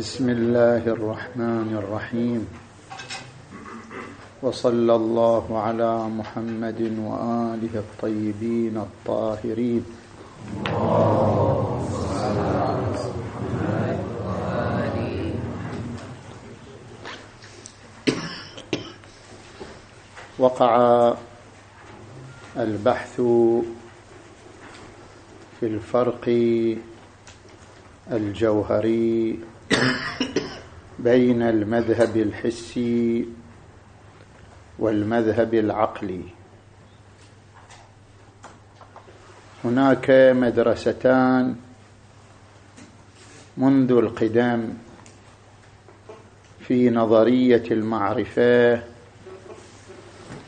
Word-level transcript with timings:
بسم 0.00 0.28
الله 0.28 0.80
الرحمن 0.96 1.76
الرحيم. 1.76 2.48
وصلى 4.40 4.94
الله 4.96 5.44
على 5.60 5.92
محمد 6.08 6.80
وآله 7.04 7.74
الطيبين 7.84 8.76
الطاهرين. 8.80 9.84
وقع 20.40 20.72
البحث 22.56 23.16
في 25.60 25.66
الفرق 25.66 26.24
الجوهري 28.12 29.38
بين 30.98 31.42
المذهب 31.42 32.16
الحسي 32.16 33.26
والمذهب 34.78 35.54
العقلي. 35.54 36.22
هناك 39.64 40.10
مدرستان 40.36 41.56
منذ 43.56 43.92
القدم 43.92 44.68
في 46.60 46.90
نظرية 46.90 47.64
المعرفة 47.70 48.82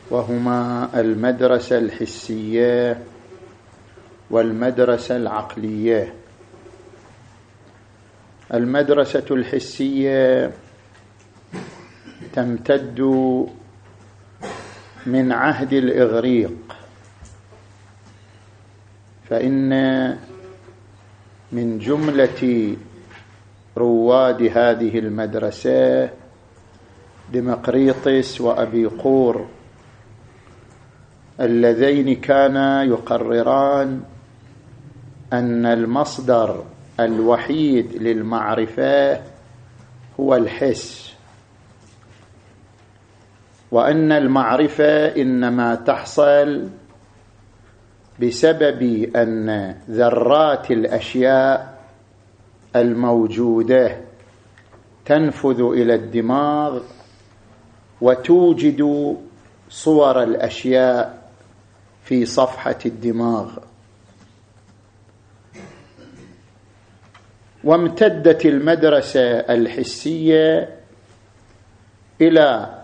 وهما 0.09 0.89
المدرسة 0.99 1.77
الحسية 1.77 3.03
والمدرسة 4.29 5.15
العقلية. 5.15 6.22
المدرسة 8.53 9.25
الحسية 9.31 10.51
تمتد 12.33 13.01
من 15.05 15.31
عهد 15.31 15.73
الإغريق. 15.73 16.75
فإن 19.29 19.69
من 21.51 21.79
جملة 21.79 22.75
رواد 23.77 24.41
هذه 24.41 24.99
المدرسة 24.99 26.09
ديمقريطس 27.31 28.41
وأبي 28.41 28.85
قور 28.85 29.47
اللذين 31.39 32.15
كانا 32.15 32.83
يقرران 32.83 34.01
أن 35.33 35.65
المصدر 35.65 36.63
الوحيد 36.99 37.95
للمعرفة 37.95 39.21
هو 40.19 40.35
الحس. 40.35 41.13
وأن 43.71 44.11
المعرفة 44.11 45.15
إنما 45.21 45.75
تحصل 45.75 46.69
بسبب 48.21 49.09
أن 49.15 49.75
ذرات 49.89 50.71
الأشياء 50.71 51.79
الموجودة 52.75 53.97
تنفذ 55.05 55.61
إلى 55.61 55.95
الدماغ 55.95 56.79
وتوجد 58.01 59.15
صور 59.69 60.23
الأشياء 60.23 61.29
في 62.03 62.25
صفحة 62.25 62.79
الدماغ. 62.85 63.57
وامتدت 67.63 68.45
المدرسة 68.45 69.39
الحسية 69.39 70.69
إلى 72.21 72.79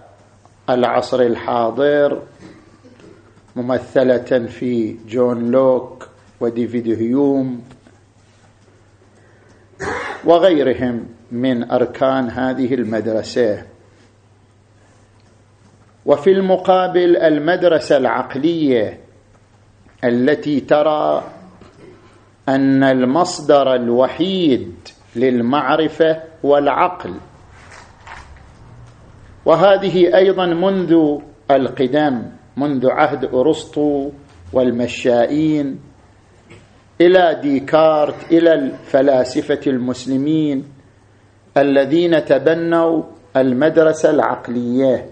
العصر 0.69 1.22
الحاضر 1.22 2.22
ممثلة 3.55 4.47
في 4.47 4.97
جون 5.07 5.51
لوك 5.51 6.09
وديفيد 6.39 6.88
هيوم 6.88 7.63
وغيرهم 10.25 11.07
من 11.31 11.72
أركان 11.72 12.29
هذه 12.29 12.73
المدرسة. 12.73 13.66
وفي 16.06 16.31
المقابل 16.31 17.18
المدرسة 17.18 17.97
العقلية 17.97 19.00
التي 20.03 20.59
ترى 20.59 21.23
أن 22.50 22.84
المصدر 22.84 23.76
الوحيد 23.76 24.74
للمعرفة 25.16 26.22
هو 26.46 26.58
العقل. 26.58 27.14
وهذه 29.46 30.16
أيضا 30.18 30.46
منذ 30.46 31.20
القدم 31.52 32.24
منذ 32.58 32.90
عهد 32.90 33.26
أرسطو 33.34 34.12
والمشائين 34.54 35.80
إلى 37.02 37.40
ديكارت 37.42 38.32
إلى 38.32 38.54
الفلاسفة 38.54 39.60
المسلمين 39.68 40.66
الذين 41.58 42.26
تبنوا 42.26 43.04
المدرسة 43.38 44.10
العقلية. 44.10 45.10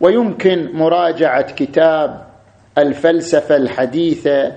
ويمكن 0.00 0.70
مراجعة 0.72 1.54
كتاب 1.54 2.27
الفلسفة 2.78 3.56
الحديثة 3.56 4.52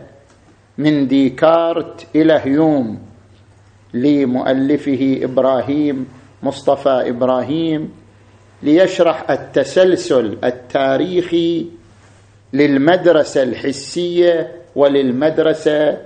من 0.77 1.07
ديكارت 1.07 2.07
إلى 2.15 2.41
هيوم 2.43 2.99
لمؤلفه 3.93 5.19
إبراهيم 5.23 6.07
مصطفى 6.43 7.03
إبراهيم 7.09 7.91
ليشرح 8.63 9.31
التسلسل 9.31 10.37
التاريخي 10.43 11.67
للمدرسة 12.53 13.43
الحسية 13.43 14.51
وللمدرسة 14.75 15.97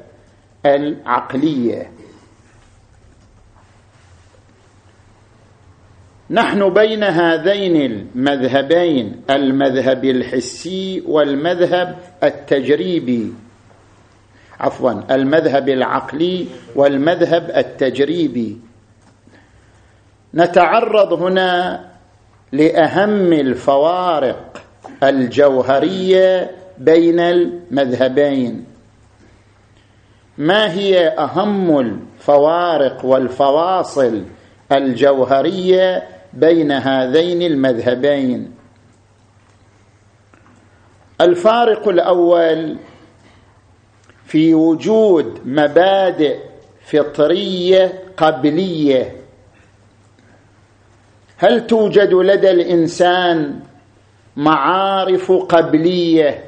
العقلية. 0.66 1.92
نحن 6.30 6.70
بين 6.74 7.04
هذين 7.04 7.76
المذهبين 8.16 9.22
المذهب 9.30 10.06
الحسي 10.06 11.04
والمذهب 11.08 11.98
التجريبي. 12.24 13.34
عفوا 14.60 15.16
المذهب 15.16 15.70
العقلي 15.70 16.48
والمذهب 16.76 17.52
التجريبي. 17.58 18.58
نتعرض 20.34 21.14
هنا 21.14 21.86
لأهم 22.52 23.34
الفوارق 23.34 24.62
الجوهرية 25.04 26.52
بين 26.78 27.20
المذهبين. 27.20 28.66
ما 30.38 30.72
هي 30.72 31.08
أهم 31.08 31.80
الفوارق 31.80 33.06
والفواصل 33.06 34.24
الجوهرية 34.72 36.15
بين 36.36 36.72
هذين 36.72 37.42
المذهبين. 37.42 38.52
الفارق 41.22 41.88
الأول 41.88 42.78
في 44.26 44.54
وجود 44.54 45.40
مبادئ 45.46 46.40
فطرية 46.86 48.04
قبلية. 48.18 49.16
هل 51.38 51.68
توجد 51.68 52.14
لدى 52.14 52.52
الإنسان 52.52 53.60
معارف 54.36 55.32
قبلية 55.32 56.44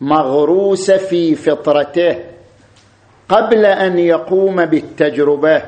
مغروسة 0.00 0.96
في 0.96 1.34
فطرته 1.34 2.18
قبل 3.28 3.64
أن 3.66 3.98
يقوم 3.98 4.64
بالتجربة 4.64 5.62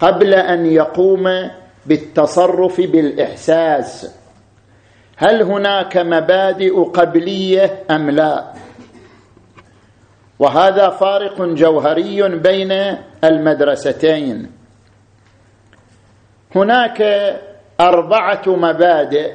قبل 0.00 0.34
أن 0.34 0.66
يقوم 0.66 1.50
بالتصرف 1.86 2.80
بالإحساس. 2.80 4.14
هل 5.16 5.42
هناك 5.42 5.96
مبادئ 5.96 6.82
قبلية 6.82 7.82
أم 7.90 8.10
لا؟ 8.10 8.44
وهذا 10.38 10.88
فارق 10.88 11.42
جوهري 11.42 12.28
بين 12.28 12.96
المدرستين. 13.24 14.50
هناك 16.56 17.02
أربعة 17.80 18.42
مبادئ 18.46 19.32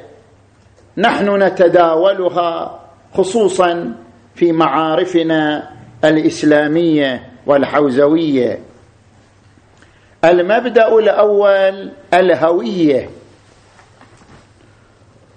نحن 0.97 1.43
نتداولها 1.43 2.79
خصوصا 3.13 3.95
في 4.35 4.51
معارفنا 4.51 5.69
الإسلامية 6.03 7.31
والحوزوية. 7.45 8.59
المبدأ 10.25 10.97
الأول 10.97 11.91
الهوية 12.13 13.09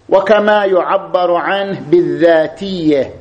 وكما 0.08 0.64
يعبر 0.64 1.34
عنه 1.34 1.80
بالذاتية 1.80 3.14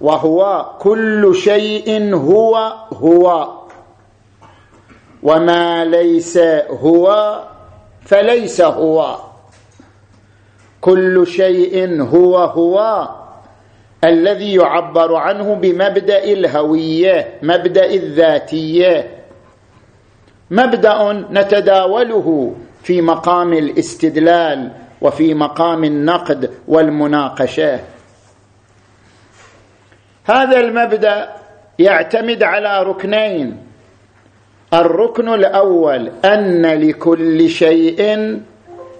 وهو 0.00 0.70
كل 0.80 1.34
شيء 1.34 2.14
هو 2.14 2.72
هو 2.92 3.48
وما 5.22 5.84
ليس 5.84 6.38
هو 6.70 7.38
فليس 8.02 8.60
هو. 8.60 9.16
كل 10.80 11.26
شيء 11.26 12.02
هو 12.02 12.38
هو 12.38 13.08
الذي 14.04 14.54
يعبر 14.54 15.14
عنه 15.14 15.54
بمبدأ 15.54 16.24
الهوية 16.24 17.38
مبدأ 17.42 17.84
الذاتية. 17.86 19.23
مبدأ 20.50 21.12
نتداوله 21.30 22.54
في 22.82 23.00
مقام 23.00 23.52
الاستدلال 23.52 24.70
وفي 25.00 25.34
مقام 25.34 25.84
النقد 25.84 26.50
والمناقشة. 26.68 27.80
هذا 30.24 30.60
المبدأ 30.60 31.28
يعتمد 31.78 32.42
على 32.42 32.82
ركنين. 32.82 33.56
الركن 34.74 35.28
الأول 35.28 36.10
أن 36.24 36.66
لكل 36.66 37.48
شيء 37.48 38.40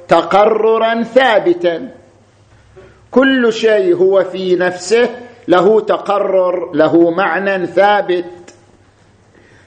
تقررا 0.08 1.02
ثابتا. 1.02 1.88
كل 3.10 3.52
شيء 3.52 3.96
هو 3.96 4.24
في 4.24 4.56
نفسه 4.56 5.08
له 5.48 5.80
تقرر 5.80 6.72
له 6.72 7.10
معنى 7.10 7.66
ثابت. 7.66 8.24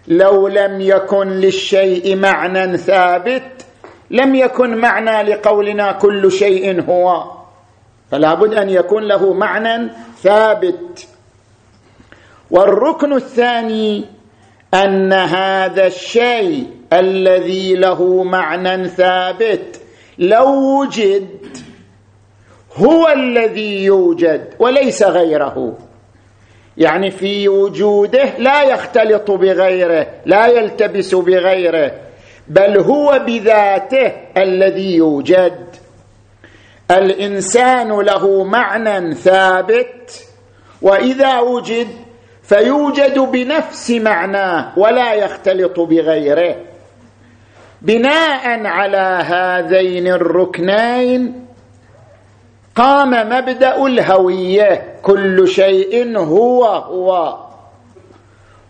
لو 0.07 0.47
لم 0.47 0.81
يكن 0.81 1.27
للشيء 1.27 2.15
معنى 2.15 2.77
ثابت 2.77 3.65
لم 4.11 4.35
يكن 4.35 4.77
معنى 4.77 5.23
لقولنا 5.29 5.91
كل 5.91 6.31
شيء 6.31 6.81
هو. 6.89 7.31
فلا 8.11 8.33
بد 8.33 8.53
أن 8.53 8.69
يكون 8.69 9.03
له 9.03 9.33
معنى 9.33 9.89
ثابت. 10.21 11.07
والركن 12.51 13.13
الثاني 13.13 14.05
أن 14.73 15.13
هذا 15.13 15.87
الشيء 15.87 16.67
الذي 16.93 17.75
له 17.75 18.23
معنى 18.23 18.87
ثابت 18.87 19.81
لو 20.19 20.79
وجد 20.79 21.27
هو 22.75 23.07
الذي 23.07 23.83
يوجد 23.83 24.53
وليس 24.59 25.03
غيره. 25.03 25.77
يعني 26.77 27.11
في 27.11 27.49
وجوده 27.49 28.37
لا 28.37 28.63
يختلط 28.63 29.31
بغيره 29.31 30.07
لا 30.25 30.47
يلتبس 30.47 31.15
بغيره 31.15 31.91
بل 32.47 32.79
هو 32.79 33.21
بذاته 33.27 34.11
الذي 34.37 34.95
يوجد. 34.95 35.67
الإنسان 36.91 37.99
له 37.99 38.43
معنى 38.43 39.15
ثابت 39.15 40.25
وإذا 40.81 41.39
وجد 41.39 41.87
فيوجد 42.43 43.19
بنفس 43.19 43.91
معناه 43.91 44.79
ولا 44.79 45.13
يختلط 45.13 45.79
بغيره. 45.79 46.55
بناء 47.81 48.65
على 48.65 49.23
هذين 49.25 50.07
الركنين 50.07 51.46
قام 52.77 53.09
مبدأ 53.09 53.85
الهوية. 53.85 54.95
كل 55.03 55.47
شيء 55.47 56.17
هو 56.17 56.65
هو. 56.65 57.37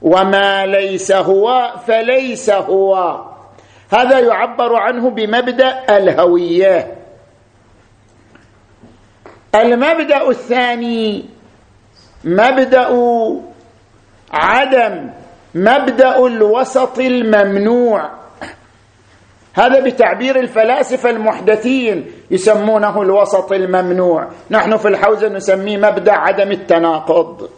وما 0.02 0.66
ليس 0.66 1.12
هو 1.12 1.74
فليس 1.88 2.50
هو. 2.50 3.22
هذا 3.94 4.20
يعبر 4.20 4.76
عنه 4.76 5.10
بمبدأ 5.10 5.98
الهوية. 5.98 6.96
المبدأ 9.56 10.30
الثاني 10.30 11.26
مبدأ 12.24 12.90
عدم 14.32 15.10
مبدأ 15.56 16.26
الوسط 16.26 17.00
الممنوع. 17.00 18.10
هذا 19.58 19.80
بتعبير 19.80 20.40
الفلاسفة 20.40 21.10
المحدثين 21.10 22.12
يسمونه 22.32 23.02
الوسط 23.02 23.52
الممنوع. 23.52 24.28
نحن 24.52 24.78
في 24.78 24.88
الحوزة 24.88 25.30
نسميه 25.30 25.78
مبدأ 25.78 26.12
عدم 26.14 26.52
التناقض. 26.52 27.50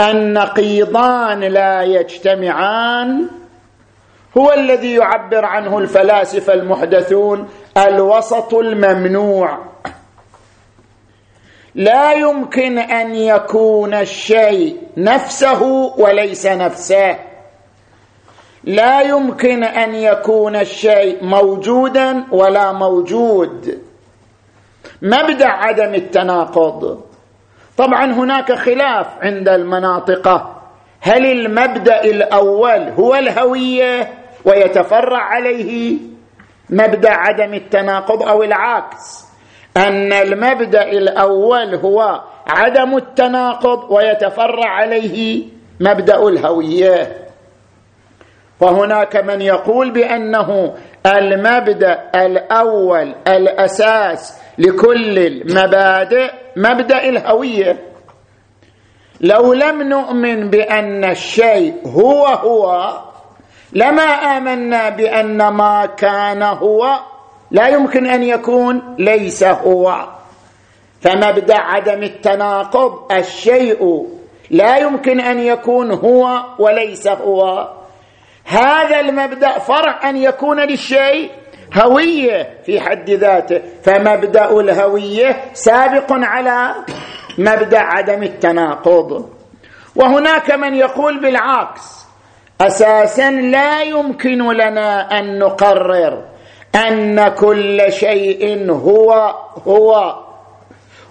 النقيضان 0.00 1.40
لا 1.40 1.82
يجتمعان 1.82 3.28
هو 4.38 4.52
الذي 4.52 4.94
يعبر 4.94 5.44
عنه 5.44 5.78
الفلاسفة 5.78 6.54
المحدثون 6.54 7.48
الوسط 7.76 8.54
الممنوع. 8.54 9.58
لا 11.74 12.12
يمكن 12.12 12.78
أن 12.78 13.14
يكون 13.14 13.94
الشيء 13.94 14.76
نفسه 14.96 15.62
وليس 15.98 16.46
نفسه. 16.46 17.29
لا 18.64 19.00
يمكن 19.00 19.64
أن 19.64 19.94
يكون 19.94 20.56
الشيء 20.56 21.24
موجودا 21.24 22.24
ولا 22.32 22.72
موجود. 22.72 23.78
مبدأ 25.02 25.48
عدم 25.48 25.94
التناقض. 25.94 27.00
طبعا 27.76 28.04
هناك 28.12 28.52
خلاف 28.52 29.06
عند 29.22 29.48
المناطقه 29.48 30.56
هل 31.00 31.26
المبدأ 31.26 32.04
الأول 32.04 32.88
هو 32.88 33.14
الهوية 33.14 34.12
ويتفرع 34.44 35.22
عليه 35.22 35.98
مبدأ 36.70 37.10
عدم 37.10 37.54
التناقض 37.54 38.22
أو 38.22 38.42
العكس؟ 38.42 39.24
أن 39.76 40.12
المبدأ 40.12 40.82
الأول 40.82 41.74
هو 41.74 42.20
عدم 42.46 42.96
التناقض 42.96 43.90
ويتفرع 43.90 44.68
عليه 44.68 45.44
مبدأ 45.80 46.28
الهوية. 46.28 47.29
فهناك 48.60 49.16
من 49.16 49.42
يقول 49.42 49.90
بأنه 49.90 50.74
المبدأ 51.06 52.10
الأول 52.14 53.14
الأساس 53.28 54.38
لكل 54.58 55.18
المبادئ 55.18 56.30
مبدأ 56.56 57.08
الهوية. 57.08 57.78
لو 59.20 59.52
لم 59.52 59.82
نؤمن 59.82 60.50
بأن 60.50 61.04
الشيء 61.04 61.74
هو 61.86 62.26
هو 62.26 62.90
لما 63.72 64.02
آمنا 64.02 64.88
بأن 64.88 65.48
ما 65.48 65.86
كان 65.86 66.42
هو 66.42 66.98
لا 67.50 67.68
يمكن 67.68 68.06
أن 68.06 68.22
يكون 68.22 68.94
ليس 68.98 69.44
هو. 69.44 70.06
فمبدأ 71.00 71.58
عدم 71.58 72.02
التناقض 72.02 73.12
الشيء 73.12 74.06
لا 74.50 74.76
يمكن 74.76 75.20
أن 75.20 75.38
يكون 75.38 75.90
هو 75.90 76.42
وليس 76.58 77.08
هو. 77.08 77.68
هذا 78.44 79.00
المبدأ 79.00 79.58
فرع 79.58 80.10
أن 80.10 80.16
يكون 80.16 80.60
للشيء 80.60 81.30
هوية 81.74 82.58
في 82.66 82.80
حد 82.80 83.10
ذاته 83.10 83.62
فمبدأ 83.82 84.60
الهوية 84.60 85.44
سابق 85.52 86.06
على 86.10 86.74
مبدأ 87.38 87.78
عدم 87.78 88.22
التناقض. 88.22 89.30
وهناك 89.96 90.50
من 90.50 90.74
يقول 90.74 91.20
بالعكس 91.20 92.00
أساسا 92.60 93.30
لا 93.30 93.82
يمكن 93.82 94.52
لنا 94.52 95.18
أن 95.18 95.38
نقرر 95.38 96.24
أن 96.74 97.28
كل 97.28 97.92
شيء 97.92 98.70
هو 98.70 99.34
هو 99.66 100.16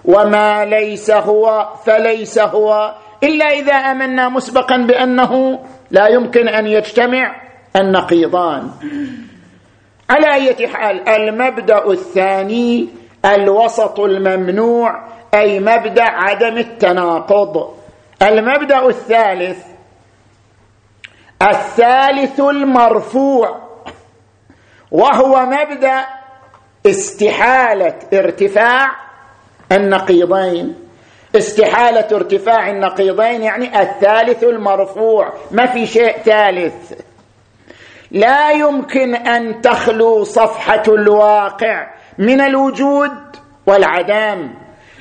وما 0.04 0.64
ليس 0.64 1.10
هو 1.10 1.68
فليس 1.84 2.38
هو 2.38 2.94
إلا 3.22 3.44
إذا 3.44 3.74
آمنا 3.74 4.28
مسبقا 4.28 4.76
بأنه 4.76 5.60
لا 5.90 6.08
يمكن 6.08 6.48
أن 6.48 6.66
يجتمع 6.66 7.42
النقيضان. 7.76 8.70
على 10.10 10.34
أية 10.34 10.66
حال 10.66 11.08
المبدأ 11.08 11.90
الثاني 11.90 12.88
الوسط 13.24 14.00
الممنوع 14.00 15.08
أي 15.34 15.60
مبدأ 15.60 16.04
عدم 16.04 16.58
التناقض. 16.58 17.74
المبدأ 18.22 18.86
الثالث 18.88 19.66
الثالث 21.42 22.40
المرفوع 22.40 23.60
وهو 24.90 25.46
مبدأ 25.46 26.06
استحالة 26.86 27.98
ارتفاع 28.12 28.86
النقيضين. 29.72 30.74
استحالة 31.36 32.16
ارتفاع 32.16 32.70
النقيضين 32.70 33.42
يعني 33.42 33.80
الثالث 33.80 34.44
المرفوع. 34.44 35.32
ما 35.50 35.66
في 35.66 35.86
شيء 35.86 36.12
ثالث. 36.12 36.92
لا 38.10 38.50
يمكن 38.50 39.14
أن 39.14 39.60
تخلو 39.60 40.24
صفحة 40.24 40.82
الواقع 40.88 41.86
من 42.18 42.40
الوجود 42.40 43.10
والعدم. 43.66 44.50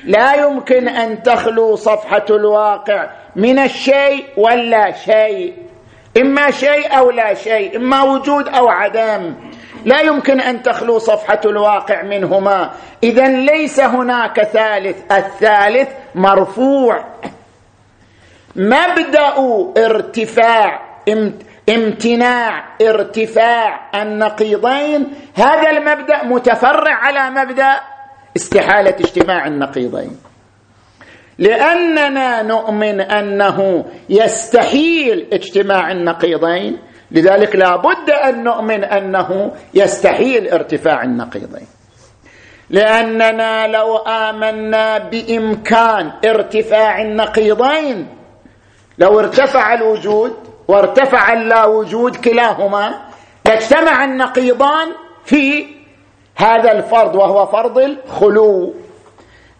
لا 0.03 0.33
يمكن 0.33 0.87
أن 0.87 1.23
تخلو 1.23 1.75
صفحة 1.75 2.25
الواقع 2.29 3.09
من 3.35 3.59
الشيء 3.59 4.25
ولا 4.37 4.91
شيء. 4.91 5.53
إما 6.21 6.51
شيء 6.51 6.97
أو 6.97 7.11
لا 7.11 7.33
شيء 7.33 7.77
إما 7.77 8.03
وجود 8.03 8.47
أو 8.47 8.67
عدم. 8.67 9.35
لا 9.89 10.01
يمكن 10.01 10.41
أن 10.41 10.61
تخلو 10.61 10.97
صفحة 10.97 11.41
الواقع 11.45 12.03
منهما. 12.03 12.71
اذا 13.03 13.27
ليس 13.27 13.79
هناك 13.79 14.43
ثالث 14.43 15.11
الثالث 15.11 15.89
مرفوع. 16.15 17.05
مبدأ 18.55 19.33
ارتفاع 19.77 20.81
امتناع 21.69 22.77
ارتفاع. 22.81 23.89
النقيضين 24.01 25.07
هذا 25.35 25.69
المبدأ 25.69 26.23
متفرع 26.23 26.95
على 26.95 27.29
مبدأ 27.29 27.79
استحالة 28.37 28.95
اجتماع 28.99 29.47
النقيضين. 29.47 30.17
لأننا 31.37 32.41
نؤمن 32.41 33.01
أنه 33.01 33.85
يستحيل 34.09 35.27
اجتماع 35.33 35.91
النقيضين 35.91 36.77
لذلك 37.11 37.55
لا 37.55 37.75
بد 37.75 38.09
أن 38.09 38.43
نؤمن 38.43 38.83
أنه 38.83 39.51
يستحيل 39.73 40.49
ارتفاع 40.49 41.03
النقيضين 41.03 41.67
لأننا 42.69 43.67
لو 43.67 43.97
آمنا 43.97 44.97
بإمكان 44.97 46.11
ارتفاع 46.25 47.01
النقيضين 47.01 48.07
لو 48.97 49.19
ارتفع 49.19 49.73
الوجود 49.73 50.33
وارتفع 50.67 51.33
اللا 51.33 51.65
وجود 51.65 52.15
كلاهما 52.15 52.95
لاجتمع 53.45 54.03
النقيضان 54.03 54.87
في 55.25 55.65
هذا 56.35 56.71
الفرض 56.71 57.15
وهو 57.15 57.45
فرض 57.45 57.77
الخلو. 57.77 58.73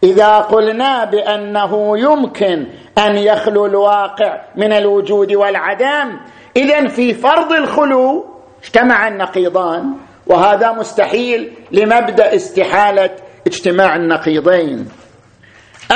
إذا 0.03 0.38
قلنا 0.38 1.06
بأنه 1.06 2.00
يمكن 2.00 2.68
أن 2.98 3.18
يخلو 3.18 3.65
الواقع 3.65 4.41
من 4.56 4.74
الوجود 4.74 5.34
والعدم 5.34 6.20
اذا 6.58 6.88
في 6.88 7.13
فرض 7.13 7.51
الخلو 7.51 8.25
اجتمع 8.63 9.08
النقيضان 9.08 9.94
وهذا 10.27 10.72
مستحيل 10.72 11.51
لمبدأ 11.72 12.36
استحالة 12.36 13.10
اجتماع 13.48 13.96
النقيضين. 13.96 14.88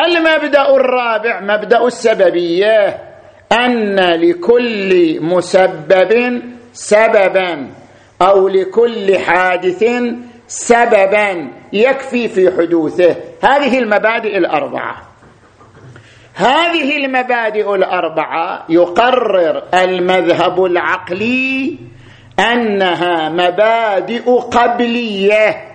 المبدأ 0.06 0.76
الرابع 0.76 1.42
مبدأ 1.42 1.86
السببية 1.86 2.98
أن 3.52 4.00
لكل 4.00 5.18
مسبب 5.22 6.42
سببا 6.74 7.70
أو 8.22 8.48
لكل 8.48 9.18
حادث 9.20 9.84
سببا 10.48 11.52
يكفي 11.74 12.28
في 12.28 12.52
حدوثه. 12.58 13.16
هذه 13.44 13.80
المبادئ 13.80 14.38
الأربعة. 14.38 15.13
هذه 16.36 16.98
المبادئ 17.06 17.76
الأربعة 17.76 18.66
يقرر 18.70 19.64
المذهب 19.74 20.66
العقلي 20.66 21.78
أنها 22.40 23.30
مبادئ 23.30 24.32
قبلية 24.32 25.74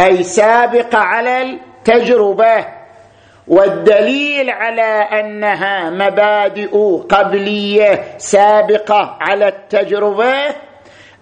أي 0.00 0.22
سابقة 0.22 0.98
على 0.98 1.42
التجربة 1.42 2.66
والدليل 3.48 4.50
على 4.50 5.08
أنها 5.20 5.90
مبادئ 5.90 6.98
قبلية 7.08 8.04
سابقة 8.18 9.16
على 9.20 9.48
التجربة 9.48 10.34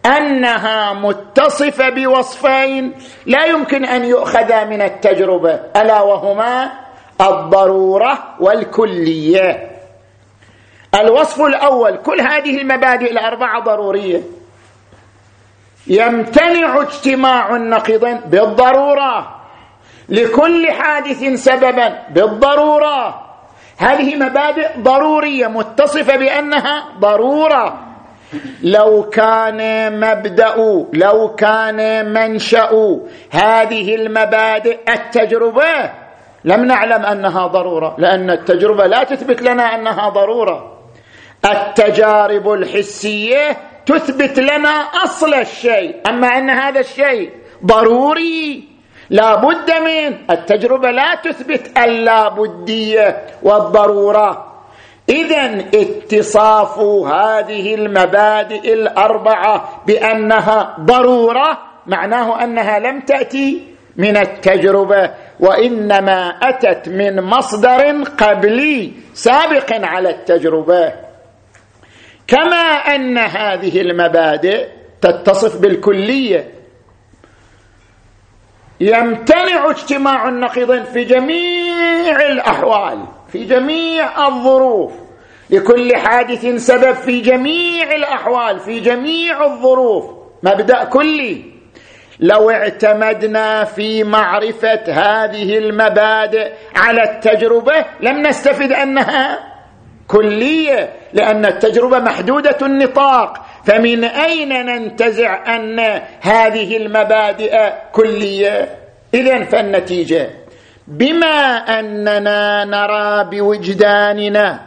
أنها 0.06 0.92
متصفة 0.92 1.88
بوصفين 1.88 2.94
لا 3.26 3.44
يمكن 3.44 3.85
أن 3.85 4.04
يؤخذا 4.04 4.64
من 4.64 4.82
التجربة 4.82 5.61
ألا 5.76 6.02
وهما 6.02 6.86
الضرورة 7.20 8.18
والكلية. 8.40 9.70
الوصف 10.94 11.40
الأول 11.40 11.96
كل 11.96 12.20
هذه 12.20 12.61
المبادئ 12.61 13.11
الأربعة 13.11 13.61
ضرورية. 13.61 14.23
يمتنع 15.87 16.80
اجتماع 16.80 17.56
النقيضين 17.56 18.16
بالضرورة. 18.16 19.37
لكل 20.08 20.73
حادث 20.73 21.25
سببا 21.25 21.99
بالضرورة. 22.11 23.26
هذه 23.78 24.16
مبادئ 24.16 24.68
ضرورية 24.78 25.46
متصفة 25.46 26.16
بأنها 26.16 26.85
ضرورة. 27.00 27.87
لو 28.62 29.11
كان 29.11 29.61
مبدأ 30.00 30.54
لو 30.92 31.35
كان 31.35 32.12
منشأ 32.12 33.00
هذه 33.30 33.94
المبادئ 33.94 34.78
التجربة 34.88 36.05
لم 36.46 36.64
نعلم 36.64 37.06
أنها 37.06 37.46
ضرورة 37.46 37.96
لأن 37.98 38.30
التجربة 38.30 38.86
لا 38.86 39.04
تثبت 39.04 39.42
لنا 39.42 39.74
أنها 39.74 40.08
ضرورة. 40.08 40.72
التجارب 41.44 42.52
الحسية 42.52 43.56
تثبت 43.86 44.38
لنا 44.38 44.68
أصل 45.04 45.34
الشيء. 45.34 45.96
أما 46.08 46.26
أن 46.26 46.50
هذا 46.50 46.80
الشيء 46.80 47.30
ضروري 47.64 48.68
لا 49.10 49.34
بد 49.34 49.70
من. 49.70 50.30
التجربة 50.30 50.90
لا 50.90 51.14
تثبت 51.14 51.78
اللابديه 51.78 53.22
والضرورة. 53.42 54.52
اذا 55.08 55.64
اتصاف 55.74 56.78
هذه 56.78 57.74
المبادئ 57.74 58.72
الأربعة 58.72 59.82
بأنها 59.86 60.76
ضرورة 60.80 61.58
معناه 61.86 62.44
أنها 62.44 62.78
لم 62.78 63.00
تأتي 63.00 63.62
من 63.96 64.16
التجربة. 64.16 65.10
وإنما 65.40 66.28
أتت 66.28 66.88
من 66.88 67.23
مصدر 67.23 68.02
قبلي 68.02 68.93
سابق 69.14 69.73
على 69.73 70.11
التجربة. 70.11 70.93
كما 72.26 72.66
أن 72.95 73.19
هذه 73.19 73.81
المبادئ 73.81 74.69
تتصف 75.00 75.61
بالكلية. 75.61 76.50
يمتنع 78.81 79.71
اجتماع 79.71 80.28
النقيضين 80.28 80.85
في 80.85 81.05
جميع 81.05 82.21
الأحوال 82.21 83.07
في 83.33 83.45
جميع 83.45 84.26
الظروف. 84.28 84.93
لكل 85.50 85.97
حادث 85.97 86.47
سبب 86.47 86.93
في 86.95 87.21
جميع 87.21 87.95
الأحوال 87.95 88.61
في 88.61 88.81
جميع 88.81 89.45
الظروف. 89.45 90.05
مبدأ 90.43 90.85
كلي. 90.85 91.55
لو 92.20 92.50
اعتمدنا 92.50 93.64
في 93.64 94.04
معرفة 94.04 94.82
هذه 94.88 95.58
المبادئ 95.58 96.52
على 96.76 97.02
التجربة 97.02 97.85
لم 98.00 98.26
نستفد 98.26 98.73
أنها 98.73 99.38
كلية 100.08 100.92
لأن 101.12 101.46
التجربة 101.46 101.99
محدودة 101.99 102.56
النطاق. 102.62 103.46
فمن 103.64 104.04
أين 104.04 104.66
ننتزع 104.66 105.56
أن 105.56 105.80
هذه 106.20 106.76
المبادئ 106.76 107.73
كلية؟ 107.92 108.68
اذا 109.14 109.44
فالنتيجة 109.44 110.30
بما 110.88 111.56
أننا 111.78 112.64
نرى 112.64 113.25
بوجداننا 113.30 114.61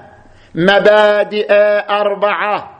مبادئ 0.55 1.53
أربعة 1.89 2.71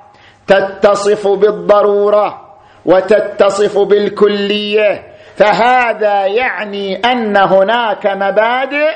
تتصف 0.48 1.28
بالضرورة 1.28 2.49
وتتصف 2.90 3.78
بالكلية. 3.78 5.04
فهذا 5.36 6.26
يعني 6.26 6.96
أن 6.96 7.38
هناك 7.38 8.06
مبادئ 8.06 8.92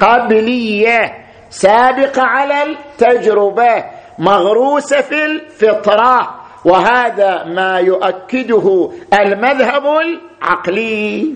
قبلية 0.00 1.26
سابقة 1.50 2.22
على 2.22 2.62
التجربة 2.62 3.84
مغروسة 4.18 5.00
في 5.00 5.24
الفطرة. 5.24 6.34
وهذا 6.64 7.44
ما 7.44 7.78
يؤكده 7.78 8.90
المذهب 9.12 9.84
العقلي. 9.86 11.34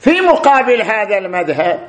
في 0.00 0.20
مقابل 0.20 0.82
هذا 0.82 1.18
المذهب 1.18 1.80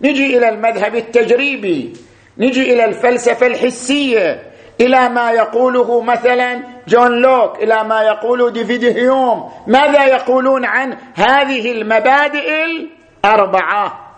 نجي 0.00 0.38
إلى 0.38 0.48
المذهب 0.48 0.94
التجريبي 0.96 1.92
نجي 2.38 2.72
إلى 2.72 2.84
الفلسفة 2.84 3.46
الحسية 3.46 4.42
إلى 4.80 5.08
ما 5.08 5.30
يقوله 5.30 6.02
مثلا 6.02 6.62
جون 6.88 7.12
لوك 7.22 7.62
إلى 7.62 7.84
ما 7.84 8.02
يقوله 8.02 8.50
ديفيد 8.50 8.84
هيوم 8.84 9.50
ماذا 9.66 10.04
يقولون 10.06 10.64
عن 10.64 10.96
هذه 11.14 11.72
المبادئ 11.72 12.64
الأربعة؟ 12.64 14.08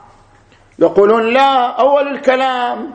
يقولون 0.79 1.35
لا 1.35 1.67
أول 1.67 2.09
الكلام 2.09 2.91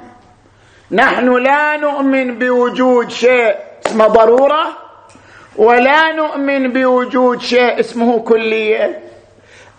نحن 0.92 1.38
لا 1.38 1.78
نؤمن 1.78 2.40
بوجود 2.40 3.10
شيء 3.10 3.56
اسمه 3.86 4.08
ضرورة 4.08 4.66
ولا 5.56 6.12
نؤمن 6.12 6.74
بوجود 6.74 7.42
شيء 7.42 7.80
اسمه 7.80 8.20
كلية. 8.20 9.00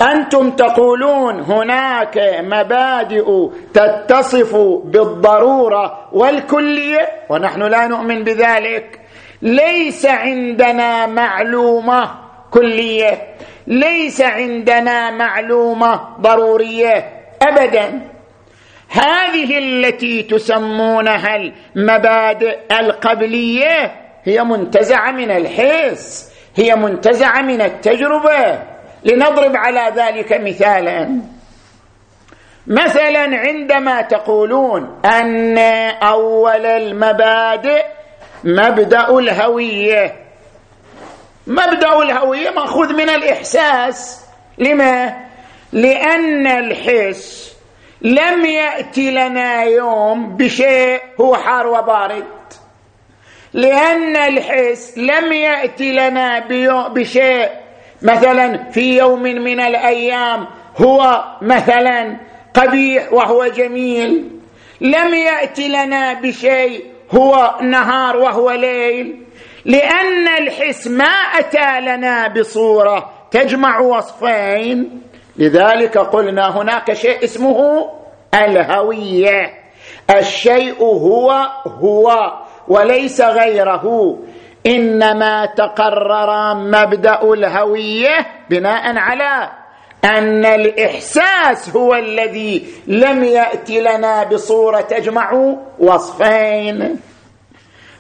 أنتم 0.03 0.51
تقولون 0.51 1.41
هناك 1.41 2.19
مبادئ 2.41 3.49
تتصف 3.75 4.57
بالضرورة 4.85 6.09
والكلية 6.13 7.09
ونحن 7.29 7.63
لا 7.63 7.87
نؤمن 7.87 8.25
بذلك. 8.25 9.01
ليس 9.43 10.07
عندنا 10.07 11.07
معلومة 11.07 12.15
كلية. 12.51 13.35
ليس 13.67 14.21
عندنا 14.21 15.11
معلومة 15.11 16.17
ضرورية 16.21 17.11
ابدا. 17.43 18.01
هذه 18.89 19.59
التي 19.59 20.23
تسمونها 20.23 21.37
المبادئ 21.37 22.59
القبلية 22.81 23.93
هي 24.25 24.45
منتزعة 24.45 25.11
من 25.11 25.31
الحس 25.31 26.33
هي 26.57 26.77
منتزعة 26.77 27.43
من 27.43 27.61
التجربة. 27.61 28.59
لنضرب 29.05 29.57
على 29.57 29.93
ذلك 29.97 30.33
مثالا. 30.33 31.09
مثلا 32.67 33.37
عندما 33.37 34.03
تقولون 34.03 35.01
أن 35.05 35.59
أول 36.03 36.67
المبادئ 36.67 37.96
مبدأ 38.45 39.19
الهوية. 39.19 40.17
مبدأ 41.47 42.03
الهوية 42.03 42.51
مأخوذ 42.51 42.93
من 42.93 43.09
الإحساس. 43.09 44.25
لما؟ 44.59 45.17
لأن 45.73 46.47
الحس 46.47 47.57
لم 48.03 48.47
يأتي 48.47 49.11
لنا 49.11 49.63
يوم 49.63 50.37
بشيء 50.37 51.01
هو 51.21 51.35
حار 51.35 51.67
وبارد. 51.67 52.25
لأن 53.53 54.17
الحس 54.17 54.99
لم 54.99 55.33
يأتي 55.33 55.93
لنا 55.93 56.39
بشيء. 56.89 57.49
مثلا 58.03 58.71
في 58.71 58.99
يوم 58.99 59.23
من 59.23 59.61
الأيام 59.61 60.47
هو 60.77 61.25
مثلا 61.43 62.17
قبيح 62.55 63.13
وهو 63.13 63.47
جميل. 63.47 64.31
لم 64.81 65.15
يأتي 65.15 65.69
لنا 65.69 66.13
بشيء 66.13 66.96
هو 67.15 67.55
نهار 67.63 68.17
وهو 68.17 68.51
ليل 68.51 69.27
لأن 69.65 70.29
الحس 70.29 70.89
ما 70.89 71.05
اتى 71.05 71.81
لنا 71.81 72.29
بصورة 72.29 73.11
تجمع 73.31 73.81
وصفين. 73.81 75.03
لذلك 75.37 75.99
قلنا 75.99 76.57
هناك 76.61 76.93
شيء 76.93 77.25
اسمه 77.25 77.91
الهوية. 78.35 79.53
الشيء 80.19 80.83
هو 80.83 81.31
هو 81.67 82.33
وليس 82.69 83.21
غيره. 83.21 84.19
إنما 84.67 85.47
تقرر 85.47 86.55
مبدأ 86.55 87.23
الهوية 87.23 88.27
بناء 88.51 88.99
على 88.99 89.51
أن 90.07 90.45
الإحساس 90.45 91.77
هو 91.77 91.95
الذي 91.95 92.67
لم 92.87 93.25
يات 93.25 93.71
لنا 93.71 94.25
بصورة 94.25 94.81
تجمع 94.81 95.55
وصفين. 95.79 97.01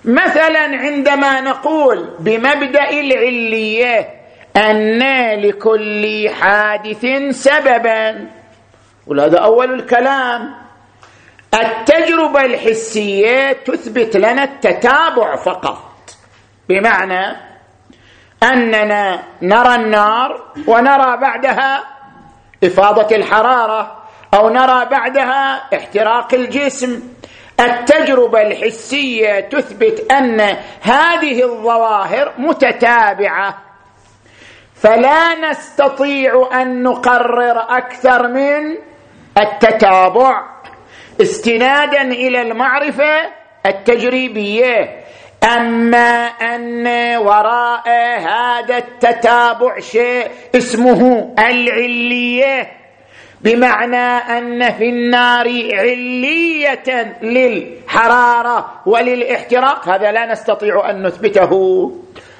مثلا 0.04 0.60
عندما 0.60 1.40
نقول 1.40 2.08
بمبدأ 2.18 2.90
العلية 2.90 4.08
أن 4.56 5.00
لكل 5.40 6.28
حادث 6.40 7.06
سببا 7.30 8.26
وهذا 9.06 9.38
أول 9.38 9.74
الكلام. 9.74 10.54
التجربة 11.54 12.44
الحسية 12.44 13.52
تثبت 13.52 14.16
لنا 14.16 14.44
التتابع 14.44 15.36
فقط 15.36 16.16
بمعنى 16.68 17.36
أننا 18.42 19.22
نرى 19.42 19.74
النار 19.74 20.42
ونرى 20.66 21.16
بعدها 21.16 21.95
إفاضة 22.64 23.16
الحرارة 23.16 24.02
أو 24.34 24.48
نرى 24.48 24.84
بعدها 24.84 25.68
احتراق 25.74 26.34
الجسم. 26.34 27.02
التجربة 27.60 28.42
الحسية 28.42 29.40
تثبت 29.40 30.12
أن 30.12 30.40
هذه 30.82 31.42
الظواهر 31.42 32.32
متتابعة. 32.38 33.58
فلا 34.74 35.50
نستطيع 35.50 36.48
أن 36.52 36.82
نقرر 36.82 37.60
أكثر 37.68 38.28
من 38.28 38.76
التتابع. 39.38 40.42
استنادا 41.22 42.02
إلى 42.02 42.42
المعرفة 42.42 43.32
التجريبية. 43.66 45.05
أما 45.46 46.26
أن 46.26 46.86
وراء 47.16 47.88
هذا 48.18 48.78
التتابع 48.78 49.78
شيء 49.78 50.28
اسمه 50.54 51.34
العلية 51.38 52.70
بمعنى 53.40 54.06
أن 54.38 54.72
في 54.72 54.84
النار 54.88 55.46
علية 55.72 57.16
للحرارة 57.22 58.82
وللاحتراق. 58.86 59.88
هذا 59.88 60.12
لا 60.12 60.32
نستطيع 60.32 60.90
أن 60.90 61.06
نثبته. 61.06 61.50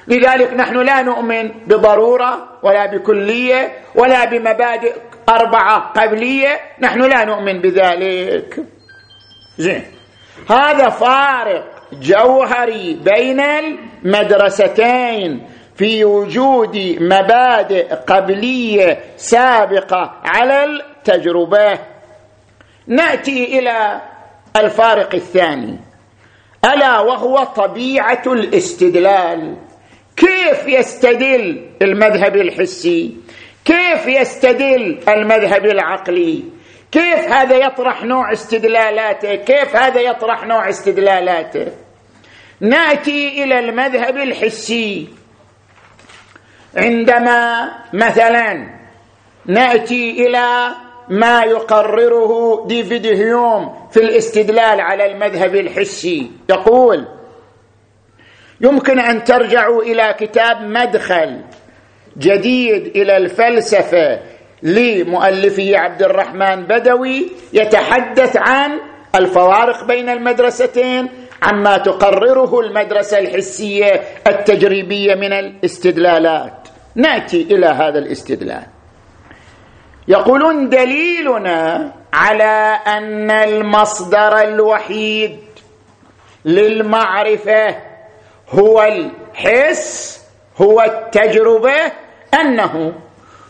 لذلك 0.07 0.53
نحن 0.53 0.77
لا 0.77 1.01
نؤمن 1.01 1.51
بضرورة 1.67 2.59
ولا 2.63 2.85
بكلية 2.85 3.71
ولا 3.95 4.25
بمبادئ 4.25 4.95
أربعة 5.29 5.91
قبلية. 5.93 6.59
نحن 6.79 7.01
لا 7.01 7.25
نؤمن 7.25 7.61
بذلك. 7.61 8.59
زين. 9.57 9.83
هذا 10.49 10.89
فارق. 10.89 11.76
جوهري 11.93 12.93
بين 12.93 13.39
المدرستين 13.39 15.47
في 15.75 16.05
وجود 16.05 16.77
مبادئ 17.01 17.93
قبلية 17.93 18.99
سابقة 19.17 20.13
على 20.25 20.63
التجربة. 20.63 21.79
نأتي 22.87 23.59
إلى 23.59 24.01
الفارق 24.55 25.15
الثاني. 25.15 25.79
ألا 26.65 26.99
وهو 26.99 27.43
طبيعة 27.43 28.23
الاستدلال. 28.27 29.55
كيف 30.15 30.67
يستدل 30.67 31.69
المذهب 31.81 32.35
الحسي؟ 32.35 33.17
كيف 33.65 34.07
يستدل 34.07 34.99
المذهب 35.09 35.65
العقلي؟ 35.65 36.43
كيف 36.91 37.19
هذا 37.31 37.55
يطرح 37.57 38.03
نوع 38.03 38.31
استدلالاته؟ 38.31 39.35
كيف 39.35 39.75
هذا 39.75 40.01
يطرح 40.01 40.45
نوع 40.45 40.69
استدلالاته؟ 40.69 41.71
نأتي 42.61 43.43
إلى 43.43 43.59
المذهب 43.59 44.17
الحسي. 44.17 45.09
عندما 46.77 47.69
مثلا 47.93 48.77
نأتي 49.45 50.25
إلى 50.25 50.67
ما 51.09 51.43
يقرره 51.43 52.65
ديفيد 52.67 53.05
هيوم 53.05 53.87
في 53.91 53.99
الاستدلال 53.99 54.81
على 54.81 55.11
المذهب 55.11 55.55
الحسي. 55.55 56.31
يقول 56.49 57.07
يمكن 58.61 58.99
أن 58.99 59.23
ترجعوا 59.23 59.83
إلى 59.83 60.15
كتاب 60.19 60.61
مدخل 60.61 61.41
جديد 62.17 62.97
إلى 62.97 63.17
الفلسفة 63.17 64.19
لمؤلفه 64.63 65.77
عبد 65.77 66.03
الرحمن 66.03 66.63
بدوي 66.63 67.31
يتحدث 67.53 68.37
عن 68.37 68.79
الفوارق 69.15 69.83
بين 69.83 70.09
المدرستين 70.09 71.09
عما 71.43 71.77
تقرره 71.77 72.59
المدرسة 72.59 73.19
الحسية 73.19 74.01
التجريبية 74.27 75.15
من 75.15 75.33
الاستدلالات. 75.33 76.67
نأتي 76.95 77.41
إلى 77.41 77.65
هذا 77.65 77.99
الاستدلال. 77.99 78.63
يقولون 80.07 80.69
دليلنا 80.69 81.91
على 82.13 82.79
أن 82.87 83.31
المصدر 83.31 84.37
الوحيد 84.41 85.39
للمعرفة 86.45 87.77
هو 88.49 88.81
الحس 88.83 90.21
هو 90.57 90.81
التجربة 90.81 91.91
أنه 92.33 92.93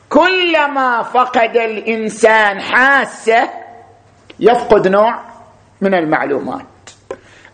كلما 0.09 1.03
فقد 1.03 1.57
الإنسان 1.57 2.61
حاسة 2.61 3.49
يفقد 4.39 4.87
نوع 4.87 5.19
من 5.81 5.93
المعلومات. 5.93 6.65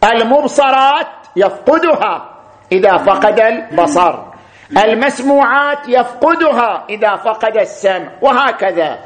المبصرات 0.04 1.08
يفقدها 1.36 2.30
إذا 2.72 2.98
فقد 2.98 3.40
البصر. 3.40 4.20
المسموعات 4.78 5.78
يفقدها 5.88 6.86
إذا 6.90 7.16
فقد 7.16 7.58
السمع 7.58 8.10
وهكذا. 8.22 9.00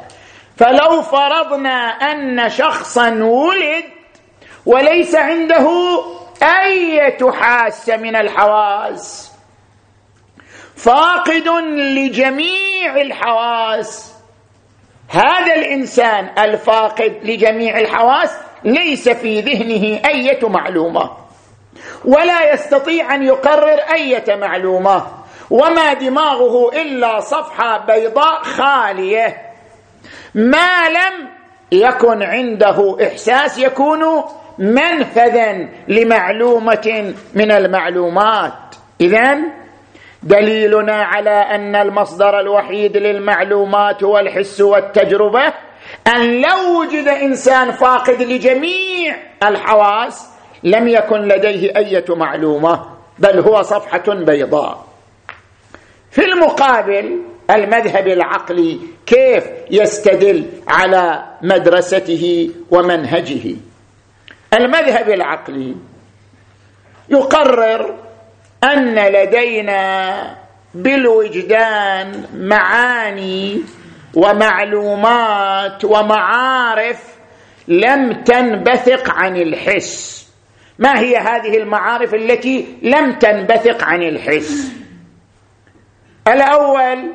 فلو 0.56 1.02
فرضنا 1.02 1.78
أن 1.88 2.48
شخصا 2.48 3.10
ولد 3.22 3.84
وليس 4.66 5.14
عنده 5.14 5.68
أية 6.42 7.30
حاسة 7.30 7.96
من 7.96 8.16
الحواس 8.16 9.27
فاقد 10.78 11.48
لجميع 11.76 12.96
الحواس. 12.96 14.12
هذا 15.08 15.54
الإنسان 15.54 16.28
الفاقد 16.38 17.18
لجميع 17.22 17.78
الحواس 17.78 18.30
ليس 18.64 19.08
في 19.08 19.40
ذهنه 19.40 20.00
أية 20.08 20.48
معلومة 20.48 21.10
ولا 22.04 22.52
يستطيع 22.52 23.14
أن 23.14 23.22
يقرر 23.22 23.78
أية 23.94 24.36
معلومة 24.36 25.06
وما 25.50 25.92
دماغه 25.92 26.82
إلا 26.82 27.20
صفحة 27.20 27.78
بيضاء 27.86 28.42
خالية. 28.42 29.36
ما 30.34 30.88
لم 30.88 31.28
يكن 31.72 32.22
عنده 32.22 32.96
إحساس 33.06 33.58
يكون 33.58 34.24
منفذا 34.58 35.68
لمعلومة 35.88 37.14
من 37.34 37.50
المعلومات. 37.50 38.74
اذا 39.00 39.38
دليلنا 40.22 40.94
على 41.04 41.30
أن 41.30 41.76
المصدر 41.76 42.40
الوحيد 42.40 42.96
للمعلومات 42.96 44.04
هو 44.04 44.18
الحس 44.18 44.60
والتجربة 44.60 45.52
أن 46.06 46.40
لو 46.40 46.80
وجد 46.80 47.08
إنسان 47.08 47.70
فاقد 47.70 48.22
لجميع 48.22 49.16
الحواس 49.42 50.28
لم 50.62 50.88
يكن 50.88 51.16
لديه 51.20 51.76
إيه 51.76 52.04
معلومة 52.14 52.86
بل 53.18 53.38
هو 53.38 53.62
صفحة 53.62 54.14
بيضاء. 54.14 54.84
في 56.10 56.24
المقابل 56.24 57.22
المذهب 57.50 58.06
العقلي 58.08 58.80
كيف 59.06 59.44
يستدل 59.70 60.46
على 60.68 61.24
مدرسته 61.42 62.50
ومنهجه؟ 62.70 63.56
المذهب 64.54 65.08
العقلي 65.08 65.74
يقرر 67.08 67.94
أن 68.64 68.94
لدينا 68.94 70.36
بالوجدان 70.74 72.24
معاني 72.34 73.62
ومعلومات 74.14 75.84
ومعارف 75.84 77.04
لم 77.68 78.12
تنبثق 78.12 79.10
عن 79.10 79.36
الحس. 79.36 80.28
ما 80.78 80.98
هي 80.98 81.16
هذه 81.16 81.56
المعارف 81.56 82.14
التي 82.14 82.78
لم 82.82 83.12
تنبثق 83.12 83.84
عن 83.84 84.02
الحس؟ 84.02 84.72
الأول 86.28 87.12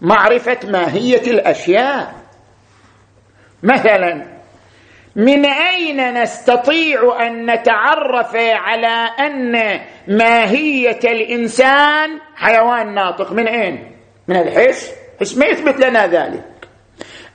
معرفة 0.00 0.58
ماهية 0.64 1.30
الأشياء. 1.30 2.14
مثلا 3.62 4.35
من 5.16 5.44
أين 5.46 6.22
نستطيع 6.22 7.26
أن 7.26 7.50
نتعرف 7.50 8.36
على 8.36 9.10
أن 9.18 9.80
ماهية 10.08 11.00
الإنسان 11.04 12.10
حيوان 12.34 12.94
ناطق؟ 12.94 13.32
من 13.32 13.48
أين؟ 13.48 13.92
من 14.28 14.36
الحس. 14.36 14.92
حس 15.20 15.36
ما 15.36 15.46
يثبت 15.46 15.80
لنا 15.84 16.06
ذلك. 16.06 16.44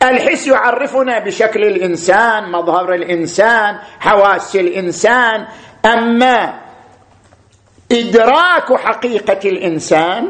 الحس 0.03 0.47
يعرفنا 0.47 1.19
بشكل 1.19 1.63
الإنسان 1.63 2.51
مظهر 2.51 2.93
الإنسان 2.93 3.77
حواس 3.99 4.55
الإنسان. 4.55 5.47
أما 5.85 6.53
إدراك 7.91 8.73
حقيقة 8.73 9.49
الإنسان 9.49 10.27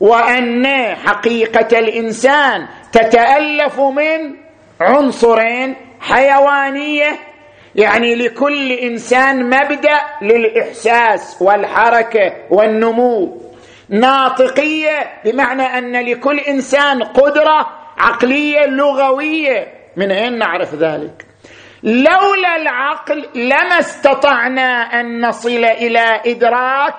وأن 0.00 0.66
حقيقة 0.96 1.78
الإنسان 1.78 2.66
تتألف 2.92 3.80
من 3.80 4.36
عنصرين 4.80 5.87
حيوانية 6.00 7.18
يعني 7.74 8.14
لكل 8.14 8.72
إنسان 8.72 9.44
مبدأ 9.46 10.00
للإحساس 10.22 11.42
والحركة 11.42 12.32
والنمو. 12.50 13.42
ناطقية 13.88 14.98
بمعنى 15.24 15.62
أن 15.62 16.04
لكل 16.04 16.38
إنسان 16.38 17.02
قدرة 17.02 17.66
عقلية 17.98 18.66
لغوية. 18.66 19.66
من 19.96 20.10
أين 20.10 20.38
نعرف 20.38 20.74
ذلك؟ 20.74 21.26
لولا 21.82 22.56
العقل 22.56 23.28
لما 23.34 23.78
استطعنا 23.78 25.00
أن 25.00 25.26
نصل 25.26 25.64
إلى 25.64 26.20
إدراك 26.26 26.94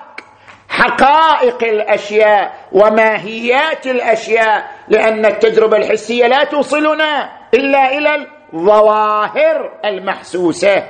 حقائق 0.68 1.64
الأشياء 1.64 2.54
وماهيات 2.72 3.86
الأشياء 3.86 4.70
لأن 4.88 5.26
التجربة 5.26 5.76
الحسية 5.76 6.26
لا 6.26 6.44
توصلنا 6.44 7.30
إلا 7.54 7.98
إلى 7.98 8.26
الظواهر 8.54 9.70
المحسوسة. 9.84 10.84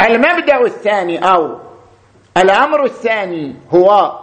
المبدأ 0.00 0.60
الثاني 0.60 1.18
أو 1.18 1.58
الأمر 2.36 2.84
الثاني 2.84 3.56
هو 3.70 4.18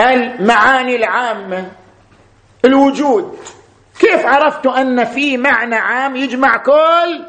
المعاني 0.00 0.96
العامة 0.96 1.70
الوجود. 2.64 3.38
كيف 4.00 4.26
عرفت 4.26 4.66
أن 4.66 5.04
في 5.04 5.36
معنى 5.36 5.76
عام 5.76 6.16
يجمع 6.16 6.56
كل 6.56 7.24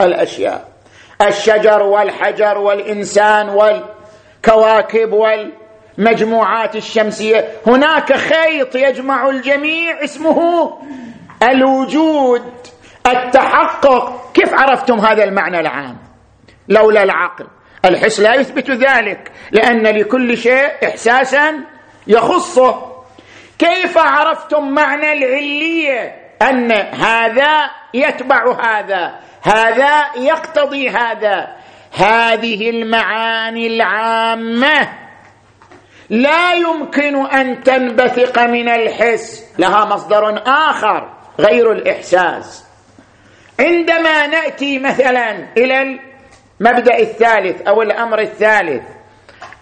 الأشياء؟ 0.00 0.68
الشجر 1.22 1.82
والحجر 1.82 2.58
والإنسان 2.58 3.48
والكواكب 3.48 5.12
والمجموعات 5.12 6.76
الشمسية. 6.76 7.48
هناك 7.66 8.12
خيط 8.12 8.74
يجمع 8.74 9.28
الجميع 9.28 10.04
اسمه 10.04 10.72
الوجود 11.50 12.42
التحقق. 13.06 14.32
كيف 14.34 14.54
عرفتم 14.54 15.00
هذا 15.00 15.24
المعنى 15.24 15.60
العام؟ 15.60 15.98
لولا 16.68 17.02
العقل. 17.02 17.46
الحس 17.84 18.20
لا 18.20 18.34
يثبت 18.34 18.70
ذلك 18.70 19.32
لأن 19.52 19.82
لكل 19.82 20.38
شيء 20.38 20.88
احساسا 20.88 21.64
يخصه. 22.06 22.96
كيف 23.58 23.98
عرفتم 23.98 24.68
معنى 24.74 25.12
العلية؟ 25.12 26.26
أن 26.42 26.72
هذا 26.94 27.70
يتبع 27.94 28.44
هذا 28.64 29.14
هذا 29.42 30.16
يقتضي 30.16 30.88
هذا. 30.88 31.56
هذه 31.92 32.70
المعاني 32.70 33.66
العامة. 33.66 34.88
لا 36.10 36.54
يمكن 36.54 37.26
أن 37.26 37.62
تنبثق 37.62 38.42
من 38.42 38.68
الحس. 38.68 39.54
لها 39.58 39.84
مصدر 39.84 40.42
آخر. 40.46 41.15
غير 41.40 41.72
الإحساس. 41.72 42.64
عندما 43.60 44.26
نأتي 44.26 44.78
مثلا 44.78 45.46
إلى 45.56 45.98
المبدأ 46.60 46.98
الثالث 46.98 47.62
أو 47.62 47.82
الأمر 47.82 48.20
الثالث 48.20 48.82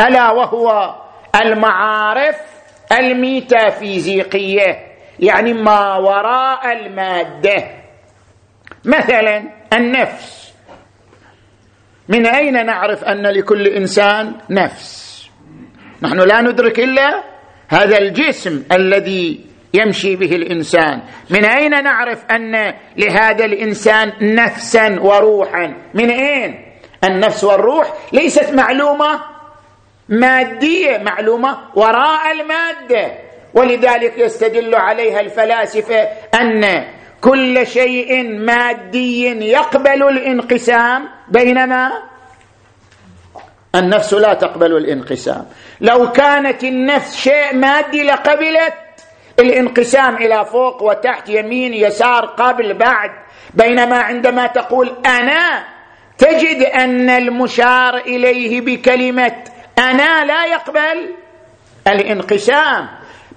ألا 0.00 0.30
وهو 0.32 0.94
المعارف 1.42 2.37
الميتافيزيقية 2.92 4.78
يعني 5.20 5.52
ما 5.52 5.96
وراء 5.96 6.72
المادة. 6.72 7.64
مثلا 8.84 9.42
النفس. 9.72 10.44
من 12.08 12.26
أين 12.26 12.66
نعرف 12.66 13.04
أن 13.04 13.26
لكل 13.26 13.66
إنسان 13.66 14.34
نفس؟ 14.50 15.04
نحن 16.02 16.20
لا 16.20 16.40
ندرك 16.40 16.78
إلا 16.78 17.22
هذا 17.68 17.98
الجسم 17.98 18.62
الذي 18.72 19.46
يمشي 19.74 20.16
به 20.16 20.37
الإنسان. 20.37 21.00
من 21.30 21.44
أين 21.44 21.84
نعرف 21.84 22.24
أن 22.30 22.74
لهذا 22.96 23.44
الإنسان 23.44 24.12
نفسا 24.20 25.00
وروحا؟ 25.00 25.74
من 25.94 26.10
أين؟ 26.10 26.64
النفس 27.04 27.44
والروح 27.44 27.92
ليست 28.12 28.54
معلومة 28.54 29.20
مادية 30.08 30.98
معلومة 30.98 31.58
وراء 31.74 32.32
المادة. 32.32 33.12
ولذلك 33.54 34.18
يستدل 34.18 34.74
عليها 34.74 35.20
الفلاسفة 35.20 36.08
أن 36.40 36.84
كل 37.20 37.66
شيء 37.66 38.28
مادي 38.28 39.24
يقبل 39.50 40.02
الانقسام. 40.08 41.08
بينما 41.28 41.92
النفس 43.74 44.14
لا 44.14 44.34
تقبل 44.34 44.76
الانقسام. 44.76 45.46
لو 45.80 46.12
كانت 46.12 46.64
النفس 46.64 47.16
شيء 47.16 47.54
مادي 47.56 48.02
لقبلت 48.02 48.74
الانقسام 49.38 50.16
إلى 50.16 50.44
فوق 50.44 50.83
وتحت 50.83 51.29
يمين 51.29 51.75
يسار 51.75 52.25
قبل 52.25 52.75
بعد. 52.75 53.11
بينما 53.55 53.97
عندما 53.97 54.47
تقول 54.47 54.97
أنا 55.07 55.64
تجد 56.18 56.62
أن 56.62 57.11
المشار 57.11 57.97
إليه 57.97 58.61
بكلمة 58.61 59.35
أنا 59.79 60.25
لا 60.25 60.44
يقبل 60.44 61.14
الانقسام. 61.87 62.88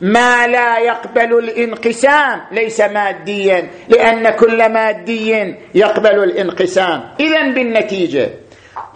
ما 0.01 0.47
لا 0.47 0.77
يقبل 0.77 1.39
الانقسام 1.39 2.41
ليس 2.51 2.81
ماديا 2.81 3.69
لأن 3.89 4.29
كل 4.29 4.73
مادي 4.73 5.55
يقبل 5.75 6.23
الانقسام. 6.23 7.03
اذا 7.19 7.41
بالنتيجة 7.41 8.29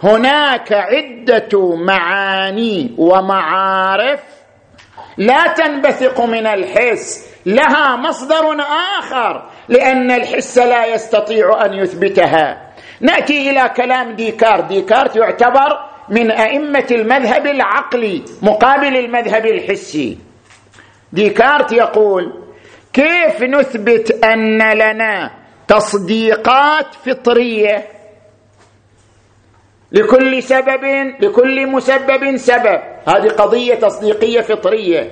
هناك 0.02 0.72
عدة 0.72 1.76
معاني 1.76 2.94
ومعارف 2.98 4.20
لا 5.16 5.54
تنبثق 5.56 6.20
من 6.20 6.46
الحس. 6.46 7.32
لها 7.46 7.96
مصدر 7.96 8.56
آخر 8.98 9.50
لأن 9.68 10.10
الحس 10.10 10.58
لا 10.58 10.86
يستطيع 10.86 11.64
أن 11.64 11.74
يثبتها. 11.74 12.72
نأتي 13.00 13.50
إلى 13.50 13.68
كلام 13.76 14.14
ديكارت. 14.14 14.64
ديكارت 14.64 15.16
يعتبر 15.16 15.78
من 16.08 16.30
أئمة 16.30 16.86
المذهب 16.90 17.46
العقلي 17.46 18.22
مقابل 18.42 18.96
المذهب 18.96 19.46
الحسي. 19.46 20.18
ديكارت 21.12 21.72
يقول 21.72 22.42
كيف 22.92 23.42
نثبت 23.42 24.24
أن 24.24 24.72
لنا 24.72 25.30
تصديقات 25.68 26.94
فطرية 26.94 27.86
لكل 29.92 30.42
سبب 30.42 30.84
لكل 31.20 31.66
مسبب 31.66 32.36
سبب. 32.36 32.80
هذه 33.08 33.28
قضية 33.28 33.74
تصديقية 33.74 34.40
فطرية. 34.40 35.10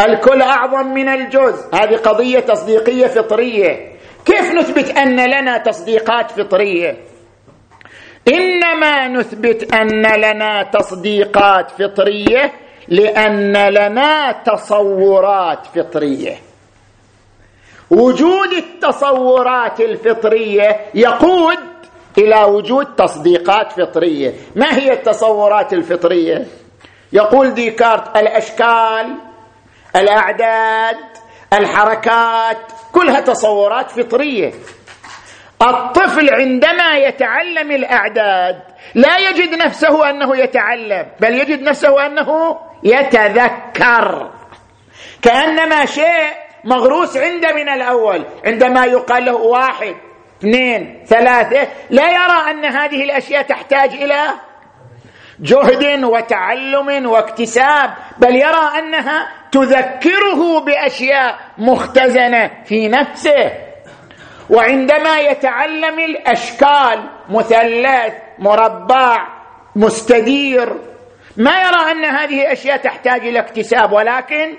الكل 0.00 0.42
أعظم 0.42 0.86
من 0.94 1.08
الجزء. 1.08 1.74
هذه 1.74 1.96
قضية 1.96 2.40
تصديقية 2.40 3.06
فطرية. 3.06 3.92
كيف 4.26 4.52
نثبت 4.52 4.90
أن 4.90 5.16
لنا 5.16 5.58
تصديقات 5.58 6.30
فطرية؟ 6.30 6.96
إنما 8.28 9.08
نثبت 9.08 9.74
أن 9.74 10.06
لنا 10.20 10.62
تصديقات 10.62 11.70
فطرية 11.70 12.52
لأن 12.88 13.68
لنا 13.68 14.32
تصورات 14.32 15.66
فطرية. 15.66 16.36
وجود 17.90 18.52
التصورات 18.52 19.80
الفطرية 19.80 20.80
يقود 20.94 21.58
إلى 22.18 22.44
وجود 22.44 22.94
تصديقات 22.94 23.72
فطرية. 23.72 24.32
ما 24.56 24.78
هي 24.78 24.92
التصورات 24.92 25.72
الفطرية؟ 25.72 26.46
يقول 27.12 27.54
ديكارت 27.54 28.16
الأشكال 28.16 29.14
الأعداد 29.96 30.96
الحركات 31.52 32.58
كلها 32.92 33.20
تصورات 33.20 33.90
فطرية. 33.90 34.52
الطفل 35.62 36.34
عندما 36.34 36.96
يتعلم 36.96 37.70
الأعداد 37.70 38.62
لا 38.94 39.18
يجد 39.18 39.54
نفسه 39.54 40.10
أنه 40.10 40.36
يتعلم 40.36 41.06
بل 41.20 41.34
يجد 41.34 41.62
نفسه 41.62 42.06
أنه 42.06 42.58
يتذكر. 42.82 44.30
كأنما 45.22 45.84
شيء 45.84 46.30
مغروس 46.64 47.16
عنده 47.16 47.52
من 47.52 47.68
الأول 47.68 48.24
عندما 48.46 48.84
يقال 48.84 49.24
له 49.24 49.34
واحد. 49.36 49.94
اثنين 50.38 51.04
ثلاثة. 51.06 51.68
لا 51.90 52.10
يرى 52.10 52.50
أن 52.50 52.64
هذه 52.64 53.04
الأشياء 53.04 53.42
تحتاج 53.42 53.90
إلى 53.90 54.20
جهد 55.40 56.04
وتعلم 56.04 57.06
واكتساب 57.06 57.90
بل 58.18 58.36
يرى 58.36 58.78
أنها 58.78 59.28
تذكره 59.52 60.60
بأشياء 60.60 61.38
مختزنة 61.58 62.50
في 62.64 62.88
نفسه. 62.88 63.52
وعندما 64.50 65.18
يتعلم 65.18 65.98
الأشكال 65.98 67.10
مثلث 67.28 68.14
مربع 68.38 69.28
مستدير 69.76 70.76
ما 71.36 71.60
يرى 71.60 71.92
أن 71.92 72.04
هذه 72.04 72.52
اشياء 72.52 72.76
تحتاج 72.76 73.20
إلى 73.20 73.38
اكتساب 73.38 73.92
ولكن 73.92 74.56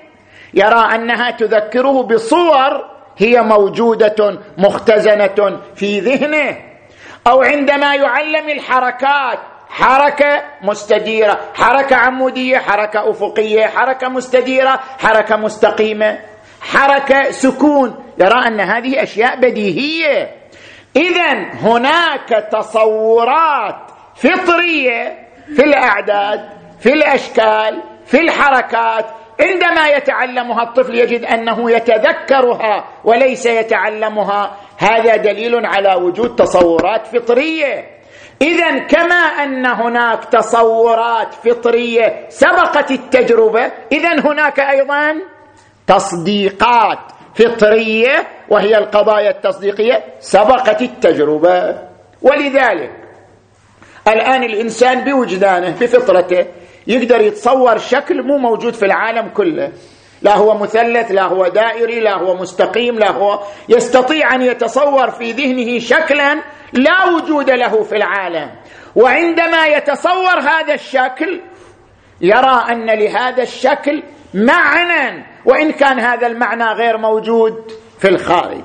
يرى 0.53 0.95
أنها 0.95 1.31
تذكره 1.31 2.03
بصور 2.03 2.98
هي 3.19 3.41
موجودة 3.41 4.39
مختزنة 4.57 5.59
في 5.75 5.99
ذهنه. 5.99 6.57
أو 7.27 7.41
عندما 7.41 7.95
يعلم 7.95 8.49
الحركات 8.49 9.39
حركة 9.69 10.43
مستديرة 10.61 11.39
حركة 11.53 11.95
عمودية 11.95 12.57
حركة 12.57 13.09
أفقية 13.09 13.65
حركة 13.65 14.09
مستديرة 14.09 14.79
حركة 14.99 15.35
مستقيمة. 15.35 16.19
حركة 16.61 17.31
سكون. 17.31 18.03
يرى 18.17 18.47
أن 18.47 18.59
هذه 18.59 19.03
أشياء 19.03 19.35
بديهية. 19.35 20.35
اذا 20.95 21.33
هناك 21.53 22.49
تصورات 22.51 23.75
فطرية 24.15 25.27
في 25.55 25.63
الأعداد 25.63 26.49
في 26.79 26.93
الأشكال 26.93 27.81
في 28.05 28.21
الحركات 28.21 29.05
عندما 29.41 29.87
يتعلمها 29.87 30.63
الطفل 30.63 30.95
يجد 30.95 31.25
أنه 31.25 31.71
يتذكرها 31.71 32.87
وليس 33.03 33.45
يتعلمها. 33.45 34.57
هذا 34.77 35.15
دليل 35.15 35.65
على 35.65 35.95
وجود 35.95 36.35
تصورات 36.35 37.07
فطرية. 37.07 37.99
اذا 38.41 38.79
كما 38.79 39.15
أن 39.15 39.65
هناك 39.65 40.25
تصورات 40.25 41.33
فطرية 41.33 42.25
سبقت 42.29 42.91
التجربة 42.91 43.71
اذا 43.91 44.19
هناك 44.19 44.59
أيضا 44.59 45.15
تصديقات 45.87 46.99
فطرية 47.35 48.27
وهي 48.49 48.77
القضايا 48.77 49.29
التصديقية 49.29 50.03
سبقت 50.19 50.81
التجربة. 50.81 51.89
ولذلك 52.21 52.91
الآن 54.07 54.43
الإنسان 54.43 55.03
بوجدانه 55.03 55.69
بفطرته 55.81 56.45
يقدر 56.89 57.21
يتصور 57.21 57.77
شكل 57.77 58.23
مو 58.23 58.37
موجود 58.37 58.73
في 58.73 58.85
العالم 58.85 59.29
كله. 59.29 59.71
لا 60.21 60.35
هو 60.35 60.57
مثلث 60.57 61.11
لا 61.11 61.23
هو 61.23 61.47
دائري 61.47 61.99
لا 61.99 62.17
هو 62.17 62.35
مستقيم 62.35 62.99
لا 62.99 63.11
هو 63.11 63.39
يستطيع 63.69 64.35
أن 64.35 64.41
يتصور 64.41 65.11
في 65.11 65.31
ذهنه 65.31 65.79
شكلا 65.79 66.41
لا 66.73 67.05
وجود 67.05 67.49
له 67.49 67.83
في 67.83 67.95
العالم. 67.95 68.51
وعندما 68.95 69.67
يتصور 69.67 70.39
هذا 70.39 70.73
الشكل 70.73 71.41
يرى 72.21 72.65
أن 72.69 72.85
لهذا 72.85 73.43
الشكل 73.43 74.03
معنى 74.33 75.25
وإن 75.45 75.71
كان 75.71 75.99
هذا 75.99 76.27
المعنى 76.27 76.65
غير 76.65 76.97
موجود 76.97 77.71
في 77.99 78.07
الخارج. 78.07 78.63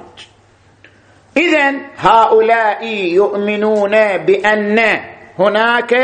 اذا 1.37 1.75
هؤلاء 1.99 2.87
يؤمنون 2.87 4.17
بأن 4.17 5.01
هناك 5.39 5.95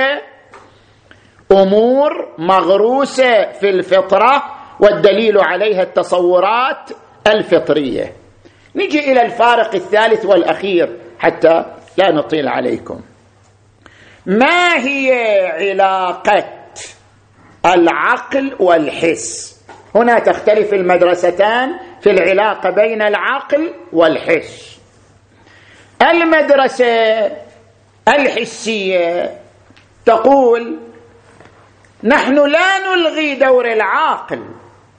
أمور 1.53 2.29
مغروسة 2.39 3.53
في 3.53 3.69
الفطرة 3.69 4.43
والدليل 4.81 5.39
عليها 5.41 5.83
التصورات 5.83 6.91
الفطرية. 7.27 8.13
نجي 8.75 9.13
إلى 9.13 9.23
الفارق 9.23 9.75
الثالث 9.75 10.27
والأخير 10.27 10.97
حتى 11.19 11.65
لا 11.97 12.11
نطيل 12.11 12.49
عليكم. 12.49 13.01
ما 14.27 14.77
هي 14.77 15.13
علاقة 15.47 16.45
العقل 17.67 18.57
والحس؟ 18.61 19.61
هنا 19.95 20.19
تختلف 20.19 20.75
المدرستان 20.75 21.79
في 22.01 22.11
العلاقة 22.11 22.71
بين 22.71 23.03
العقل 23.03 23.75
والحس. 23.93 24.81
المدرسة 26.03 26.87
الحسية 28.09 29.31
تقول 30.07 30.79
نحن 32.05 32.35
لا 32.35 32.79
نلغي 32.79 33.35
دور 33.35 33.73
العاقل 33.73 34.45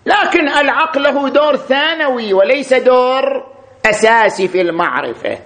لكن 0.05 0.47
العقل 0.47 1.03
له 1.03 1.29
دور 1.29 1.57
ثانوي 1.57 2.33
وليس 2.33 2.73
دور 2.73 3.43
أساسي 3.85 4.47
في 4.47 4.61
المعرفة. 4.61 5.37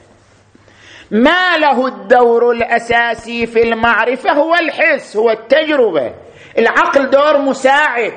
ما 1.12 1.58
له 1.58 1.88
الدور 1.88 2.52
الأساسي 2.52 3.46
في 3.46 3.64
المعرفة 3.64 4.32
هو 4.32 4.56
الحس 4.56 5.18
هو 5.18 5.32
التجربة. 5.32 6.14
العقل 6.58 7.10
دور 7.10 7.38
مساعد 7.38 8.14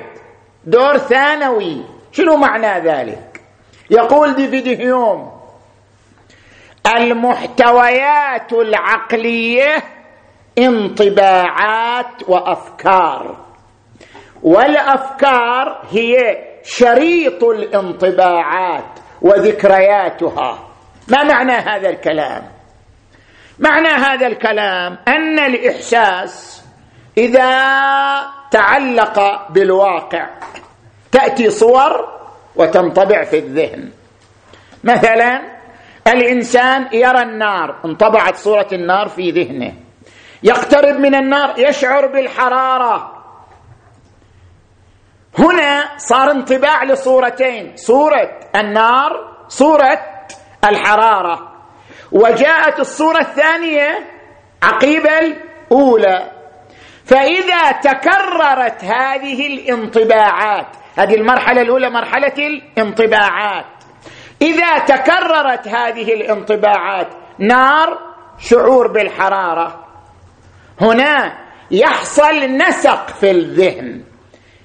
دور 0.65 0.97
ثانوي. 0.97 1.85
شنو 2.11 2.35
معنى 2.35 2.89
ذلك؟ 2.89 3.41
يقول 3.89 4.35
ديفيد 4.35 4.67
هيوم 4.67 5.39
المحتويات 6.95 8.53
العقلية 8.53 9.83
انطباعات 10.67 12.29
وأفكار. 12.29 13.37
والأفكار 14.43 15.81
هي 15.91 16.37
شريط 16.63 17.43
الانطباعات 17.43 18.99
وذكرياتها. 19.21 20.67
ما 21.07 21.23
معنى 21.23 21.51
هذا 21.51 21.89
الكلام؟ 21.89 22.43
معنى 23.59 23.87
هذا 23.87 24.27
الكلام 24.27 24.97
أن 25.07 25.39
الإحساس 25.39 26.63
إذا 27.17 27.49
تعلق 28.51 29.47
بالواقع 29.51 30.29
تأتي 31.11 31.49
صور 31.49 32.19
وتنطبع 32.55 33.23
في 33.23 33.39
الذهن. 33.39 33.91
مثلا 34.83 35.41
الإنسان 36.07 36.87
يرى 36.93 37.21
النار 37.21 37.75
انطبعت 37.85 38.35
صورة 38.35 38.67
النار 38.71 39.07
في 39.07 39.31
ذهنه. 39.31 39.73
يقترب 40.43 40.99
من 40.99 41.15
النار 41.15 41.53
يشعر 41.57 42.07
بالحرارة. 42.07 43.15
هنا 45.39 45.97
صار 45.97 46.31
انطباع 46.31 46.83
لصورتين 46.83 47.75
صورة 47.75 48.39
النار 48.55 49.37
صورة 49.47 49.99
الحرارة. 50.63 51.51
وجاءت 52.11 52.79
الصورة 52.79 53.19
الثانية 53.19 54.11
عقيب 54.63 55.07
الأولى. 55.07 56.31
فإذا 57.05 57.71
تكررت 57.71 58.83
هذه 58.83 59.47
الانطباعات 59.47 60.67
هذه 60.97 61.15
المرحلة 61.15 61.61
الأولى 61.61 61.89
مرحلة 61.89 62.33
الانطباعات. 62.37 63.65
إذا 64.41 64.77
تكررت 64.77 65.67
هذه 65.67 66.13
الانطباعات 66.13 67.07
نار 67.39 67.99
شعور 68.39 68.87
بالحرارة. 68.87 69.88
هنا 70.81 71.37
يحصل 71.71 72.35
نسق 72.41 73.09
في 73.09 73.31
الذهن. 73.31 74.03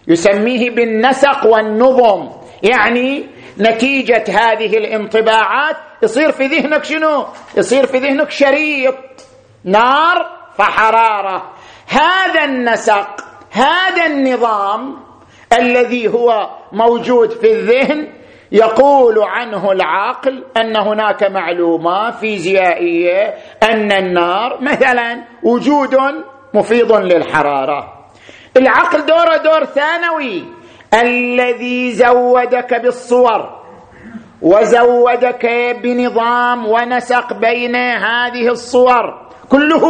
يسميه 0.09 0.70
بالنسق 0.70 1.46
والنظم. 1.46 2.31
يعني 2.62 3.27
نتيجة 3.61 4.24
هذه 4.29 4.77
الانطباعات. 4.79 5.77
يصير 6.03 6.33
في 6.33 6.46
ذهنك 6.46 6.85
شنو؟ 6.85 7.27
يصير 7.57 7.87
في 7.87 7.98
ذهنك 7.98 8.31
شريط. 8.31 8.96
نار 9.64 10.27
فحرارة. 10.59 11.55
هذا 11.88 12.44
النسق 12.44 13.24
هذا 13.50 14.07
النظام 14.07 14.96
الذي 15.53 16.09
هو 16.09 16.50
موجود 16.72 17.31
في 17.31 17.53
الذهن 17.53 18.09
يقول 18.54 19.22
عنه 19.22 19.72
العقل 19.72 20.44
أن 20.56 20.76
هناك 20.76 21.22
معلومات 21.22 22.14
فيزيائية 22.14 23.34
أن 23.62 23.92
النار 23.92 24.58
مثلا 24.62 25.24
وجود 25.42 25.96
مفيض 26.54 26.92
للحرارة. 26.92 28.08
العقل 28.56 29.06
دوره 29.06 29.36
دور 29.36 29.64
ثانوي. 29.64 30.44
الذي 30.94 31.92
زودك 31.92 32.80
بالصور 32.82 33.60
وزودك 34.42 35.46
بنظام 35.82 36.66
ونسق 36.66 37.32
بين 37.32 37.76
هذه 37.76 38.48
الصور 38.48 39.30
كله 39.48 39.84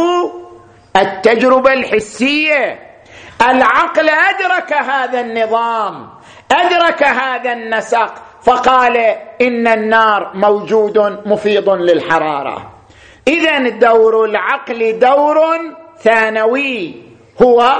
التجربة 0.95 1.73
الحسية. 1.73 2.79
العقل 3.41 4.09
أدرك 4.09 4.73
هذا 4.73 5.19
النظام 5.21 6.09
أدرك 6.51 7.03
هذا 7.03 7.53
النسق 7.53 8.24
فقال 8.45 8.97
إن 9.41 9.67
النار 9.67 10.31
موجود 10.33 10.97
مفيض 11.25 11.69
للحرارة. 11.69 12.71
اذا 13.27 13.69
دور 13.69 14.25
العقل 14.25 14.99
دور 14.99 15.37
ثانوي. 15.99 16.95
هو 17.41 17.75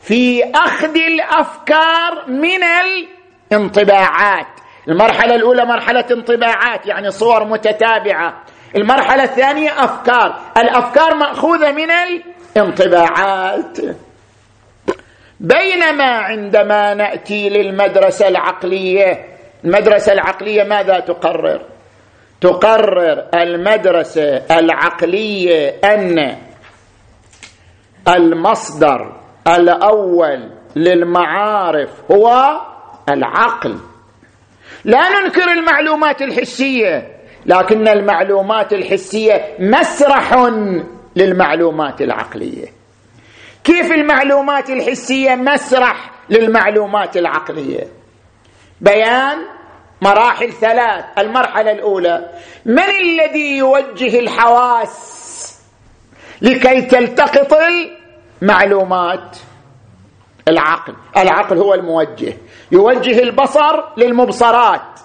في 0.00 0.44
أخذ 0.54 0.96
الأفكار 0.96 2.24
من 2.28 2.60
الانطباعات. 3.52 4.46
المرحلة 4.88 5.34
الأولى 5.34 5.64
مرحلة 5.64 6.04
انطباعات 6.10 6.86
يعني 6.86 7.10
صور 7.10 7.44
متتابعة. 7.44 8.42
المرحلة 8.76 9.24
الثانية 9.24 9.84
أفكار. 9.84 10.40
الأفكار 10.56 11.14
مأخوذة 11.14 11.72
من 11.72 11.90
الانطباعات. 12.56 13.78
بينما 15.40 16.18
عندما 16.18 16.94
نأتي 16.94 17.48
للمدرسة 17.48 18.28
العقلية 18.28 19.33
المدرسة 19.64 20.12
العقلية 20.12 20.64
ماذا 20.64 21.00
تقرر؟ 21.00 21.62
تقرر 22.40 23.28
المدرسة 23.34 24.42
العقلية 24.50 25.68
أن 25.84 26.36
المصدر 28.08 29.16
الأول 29.48 30.50
للمعارف 30.76 31.90
هو 32.12 32.60
العقل. 33.08 33.78
لا 34.84 35.08
ننكر 35.08 35.52
المعلومات 35.52 36.22
الحسية 36.22 37.08
لكن 37.46 37.88
المعلومات 37.88 38.72
الحسية 38.72 39.56
مسرح 39.58 40.34
للمعلومات 41.16 42.02
العقلية. 42.02 42.66
كيف 43.64 43.92
المعلومات 43.92 44.70
الحسية 44.70 45.34
مسرح 45.34 46.10
للمعلومات 46.30 47.16
العقلية؟ 47.16 47.84
بيان 48.80 49.38
مراحل 50.02 50.52
ثلاث 50.52 51.04
المرحلة 51.18 51.70
الأولى 51.70 52.30
من 52.64 52.82
الذي 52.82 53.56
يوجه 53.56 54.18
الحواس 54.20 55.14
لكي 56.42 56.82
تلتقط 56.82 57.58
المعلومات؟ 58.42 59.36
العقل 60.48 60.94
العقل 61.16 61.58
هو 61.58 61.74
الموجه 61.74 62.36
يوجه 62.72 63.18
البصر 63.22 63.84
للمبصرات. 63.96 65.00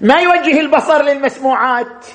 ما 0.00 0.20
يوجه 0.20 0.60
البصر 0.60 1.02
للمسموعات؟ 1.02 2.06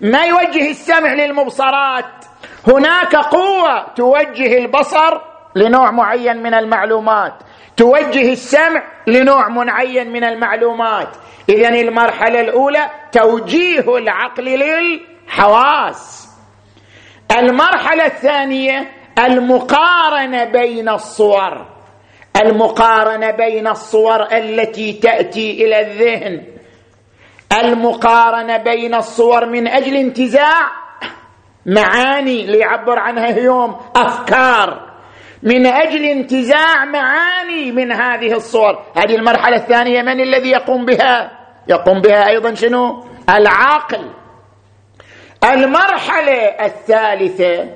ما 0.00 0.24
يوجه 0.24 0.70
السمع 0.70 1.12
للمبصرات؟ 1.12 2.24
هناك 2.68 3.16
قوة 3.16 3.94
توجه 3.94 4.58
البصر 4.58 5.20
لنوع 5.56 5.90
معين 5.90 6.42
من 6.42 6.54
المعلومات. 6.54 7.34
توجه 7.76 8.32
السمع 8.32 8.82
لنوع 9.06 9.48
معين 9.48 10.12
من 10.12 10.24
المعلومات. 10.24 11.08
اذا 11.48 11.68
المرحلة 11.68 12.40
الأولى 12.40 12.90
توجيه 13.12 13.96
العقل 13.96 14.44
للحواس. 14.44 16.28
المرحلة 17.38 18.06
الثانية 18.06 18.90
المقارنة 19.18 20.44
بين 20.44 20.88
الصور. 20.88 21.66
المقارنة 22.44 23.30
بين 23.30 23.66
الصور 23.68 24.22
التي 24.22 24.92
تأتي 24.92 25.64
إلى 25.64 25.80
الذهن. 25.80 26.46
المقارنة 27.52 28.56
بين 28.56 28.94
الصور 28.94 29.46
من 29.46 29.68
أجل 29.68 29.96
انتزاع 29.96 30.70
معاني 31.66 32.44
اللي 32.44 32.58
يعبر 32.58 32.98
عنها 32.98 33.34
هيوم 33.34 33.76
أفكار. 33.96 34.95
من 35.42 35.66
أجل 35.66 36.04
انتزاع 36.04 36.84
معاني 36.84 37.72
من 37.72 37.92
هذه 37.92 38.32
الصور. 38.32 38.82
هذه 38.96 39.14
المرحلة 39.14 39.56
الثانية 39.56 40.02
من 40.02 40.20
الذي 40.20 40.50
يقوم 40.50 40.84
بها؟ 40.84 41.30
يقوم 41.68 42.00
بها 42.00 42.28
أيضا 42.28 42.54
شنو؟ 42.54 43.04
العقل 43.30 44.10
المرحلة 45.44 46.42
الثالثة 46.64 47.68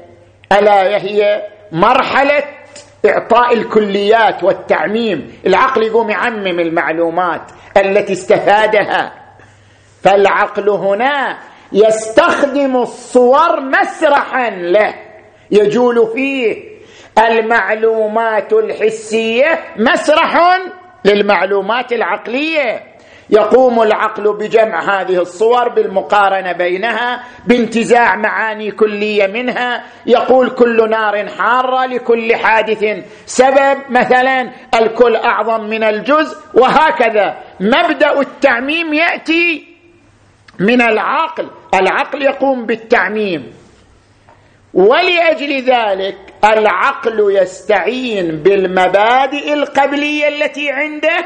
ألا 0.53 0.83
وهي 0.83 1.42
مرحلة 1.73 2.42
إعطاء 3.07 3.55
الكليات 3.55 4.44
والتعميم. 4.44 5.33
العقل 5.46 5.83
يقوم 5.83 6.11
يعمم 6.11 6.61
المعلومات 6.61 7.42
التي 7.77 8.12
استفادها. 8.12 9.12
فالعقل 10.03 10.68
هنا 10.68 11.38
يستخدم 11.73 12.77
الصور 12.77 13.61
مسرحا 13.61 14.51
له. 14.51 14.94
يجول 15.51 16.11
فيه 16.14 16.69
المعلومات 17.20 18.52
الحسية 18.52 19.61
مسرح 19.76 20.59
للمعلومات 21.04 21.92
العقلية. 21.92 22.90
يقوم 23.30 23.83
العقل 23.83 24.33
بجمع 24.37 25.00
هذه 25.00 25.18
الصور 25.20 25.68
بالمقارنة 25.68 26.52
بينها 26.52 27.24
بانتزاع 27.46 28.16
معاني 28.16 28.70
كلية 28.70 29.26
منها. 29.26 29.85
يقول 30.06 30.50
كل 30.50 30.90
نار 30.90 31.28
حارة 31.28 31.87
لكل 31.87 32.37
حادث 32.37 32.85
سبب. 33.26 33.78
مثلا 33.90 34.50
الكل 34.74 35.16
أعظم 35.16 35.64
من 35.64 35.85
الجزء 35.85 36.37
وهكذا. 36.54 37.37
مبدأ 37.61 38.20
التعميم 38.20 38.94
يأتي 38.94 39.66
من 40.61 40.83
العقل. 40.83 41.50
العقل 41.74 42.22
يقوم 42.22 42.66
بالتعميم. 42.66 43.60
ولأجل 44.74 45.62
ذلك 45.62 46.16
العقل 46.44 47.37
يستعين 47.37 48.42
بالمبادئ 48.42 49.52
القبلية 49.52 50.28
التي 50.28 50.70
عنده 50.70 51.24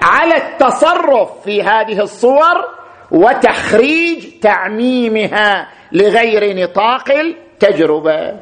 على 0.00 0.36
التصرف 0.36 1.42
في 1.44 1.62
هذه 1.62 2.00
الصور 2.00 2.64
وتخريج 3.10 4.40
تعميمها 4.42 5.68
لغير 5.92 6.56
نطاق 6.56 7.10
التجربة. 7.10 8.40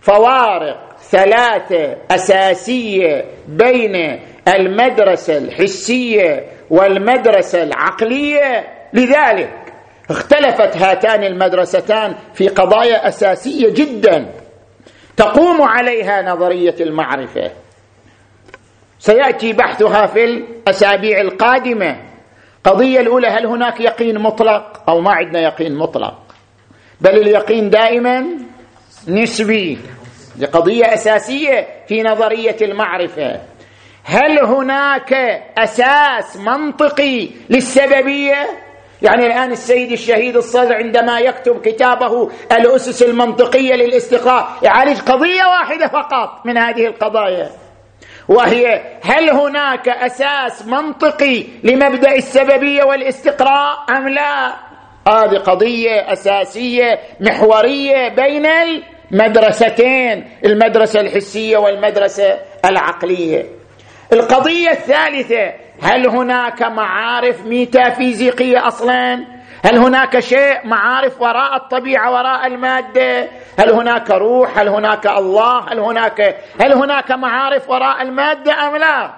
فوارق 0.00 0.96
ثلاثة 1.10 1.96
أساسية 2.10 3.24
بين 3.48 4.20
المدرسة 4.48 5.38
الحسية 5.38 6.46
والمدرسة 6.70 7.62
العقلية 7.62 8.64
لذلك. 8.92 9.61
اختلفت 10.10 10.76
هاتان 10.76 11.24
المدرستان 11.24 12.14
في 12.34 12.48
قضايا 12.48 13.08
أساسية 13.08 13.70
جدا 13.74 14.32
تقوم 15.16 15.62
عليها 15.62 16.22
نظرية 16.22 16.74
المعرفة. 16.80 17.50
سيأتي 18.98 19.52
بحثها 19.52 20.06
في 20.06 20.24
الأسابيع 20.24 21.20
القادمة. 21.20 21.96
قضية 22.64 23.00
الأولى 23.00 23.28
هل 23.28 23.46
هناك 23.46 23.80
يقين 23.80 24.18
مطلق؟ 24.18 24.90
أو 24.90 25.00
ما 25.00 25.12
عندنا 25.12 25.40
يقين 25.40 25.74
مطلق؟ 25.74 26.18
بل 27.00 27.10
اليقين 27.10 27.70
دائما 27.70 28.26
نسبي 29.08 29.78
قضيه 30.52 30.94
أساسية 30.94 31.66
في 31.88 32.02
نظرية 32.02 32.56
المعرفة. 32.62 33.40
هل 34.04 34.38
هناك 34.38 35.12
أساس 35.58 36.36
منطقي 36.36 37.28
للسببية؟ 37.50 38.61
يعني 39.02 39.26
الآن 39.26 39.52
السيد 39.52 39.92
الشهيد 39.92 40.36
الصدر 40.36 40.74
عندما 40.74 41.20
يكتب 41.20 41.60
كتابه 41.60 42.30
الأسس 42.52 43.02
المنطقية 43.02 43.74
للاستقراء 43.74 44.48
يعالج 44.62 45.00
قضية 45.00 45.44
واحدة 45.44 45.86
فقط 45.86 46.46
من 46.46 46.58
هذه 46.58 46.86
القضايا 46.86 47.50
وهي 48.28 48.82
هل 49.02 49.30
هناك 49.30 49.88
أساس 49.88 50.66
منطقي 50.66 51.44
لمبدأ 51.64 52.16
السببية 52.16 52.84
والاستقراء 52.84 53.76
أم 53.90 54.08
لا؟ 54.08 54.52
هذه 55.08 55.36
قضية 55.36 56.12
أساسية 56.12 56.98
محورية 57.20 58.08
بين 58.08 58.46
المدرستين 59.12 60.30
المدرسة 60.44 61.00
الحسية 61.00 61.56
والمدرسة 61.56 62.38
العقلية. 62.64 63.46
القضية 64.12 64.70
الثالثة 64.70 65.52
هل 65.82 66.06
هناك 66.08 66.62
معارف 66.62 67.46
ميتافيزيقية 67.46 68.66
أصلا؟ 68.68 69.24
هل 69.64 69.78
هناك 69.78 70.18
شيء 70.20 70.66
معارف 70.66 71.20
وراء 71.20 71.56
الطبيعة 71.56 72.12
وراء 72.12 72.46
المادة؟ 72.46 73.28
هل 73.58 73.70
هناك 73.70 74.10
روح؟ 74.10 74.58
هل 74.58 74.68
هناك 74.68 75.06
الله؟ 75.06 75.72
هل 75.72 75.78
هناك 75.78 76.36
هل 76.60 76.72
هناك 76.72 77.10
معارف 77.10 77.70
وراء 77.70 78.02
المادة 78.02 78.52
أم 78.52 78.76
لا؟ 78.76 79.10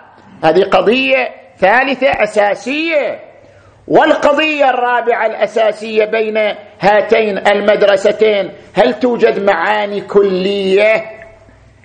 هذه 0.45 0.63
قضية 0.65 1.29
ثالثة 1.59 2.09
أساسية. 2.23 3.19
والقضية 3.89 4.71
الرابعة 4.71 5.27
الأساسية 5.27 6.05
بين 6.05 6.37
هاتين 6.81 7.39
المدرستين 7.49 8.51
هل 8.75 8.95
توجد 9.01 9.45
معاني 9.45 10.01
كلية؟ 10.01 11.05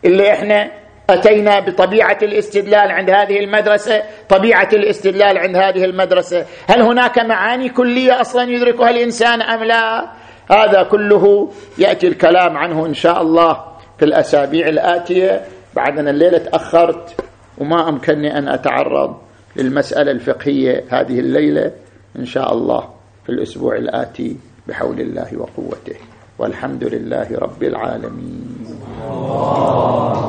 اللي 0.05 0.33
إحنا 0.33 0.71
أتينا 1.09 1.59
بطبيعة 1.59 2.17
الاستدلال 2.23 2.91
عند 2.91 3.09
هذه 3.09 3.39
المدرسة 3.39 4.03
طبيعة 4.29 4.69
الاستدلال 4.73 5.37
عند 5.37 5.55
هذه 5.55 5.85
المدرسة. 5.85 6.45
هل 6.67 6.81
هناك 6.81 7.19
معاني 7.19 7.69
كلية 7.69 8.21
أصلا 8.21 8.43
يدركها 8.43 8.89
الإنسان 8.89 9.41
أم 9.41 9.63
لا؟ 9.63 10.11
هذا 10.51 10.83
كله 10.83 11.51
يأتي 11.77 12.07
الكلام 12.07 12.57
عنه 12.57 12.85
إن 12.85 12.93
شاء 12.93 13.21
الله 13.21 13.65
في 13.97 14.05
الأسابيع 14.05 14.67
الآتية. 14.67 15.41
بعد 15.75 15.99
ان 15.99 16.07
الليلة 16.07 16.37
تأخرت 16.37 17.15
وما 17.57 17.89
أمكنني 17.89 18.37
أن 18.37 18.47
أتعرض 18.47 19.15
للمسألة 19.55 20.11
الفقهية 20.11 20.83
هذه 20.89 21.19
الليلة 21.19 21.71
إن 22.19 22.25
شاء 22.25 22.53
الله 22.53 22.89
في 23.25 23.29
الأسبوع 23.29 23.75
الآتي 23.75 24.37
بحول 24.67 24.99
الله 25.01 25.37
وقوته. 25.37 26.08
والحمد 26.39 26.83
لله 26.83 27.27
رب 27.39 27.63
العالمين. 27.63 28.65
الله 29.09 30.19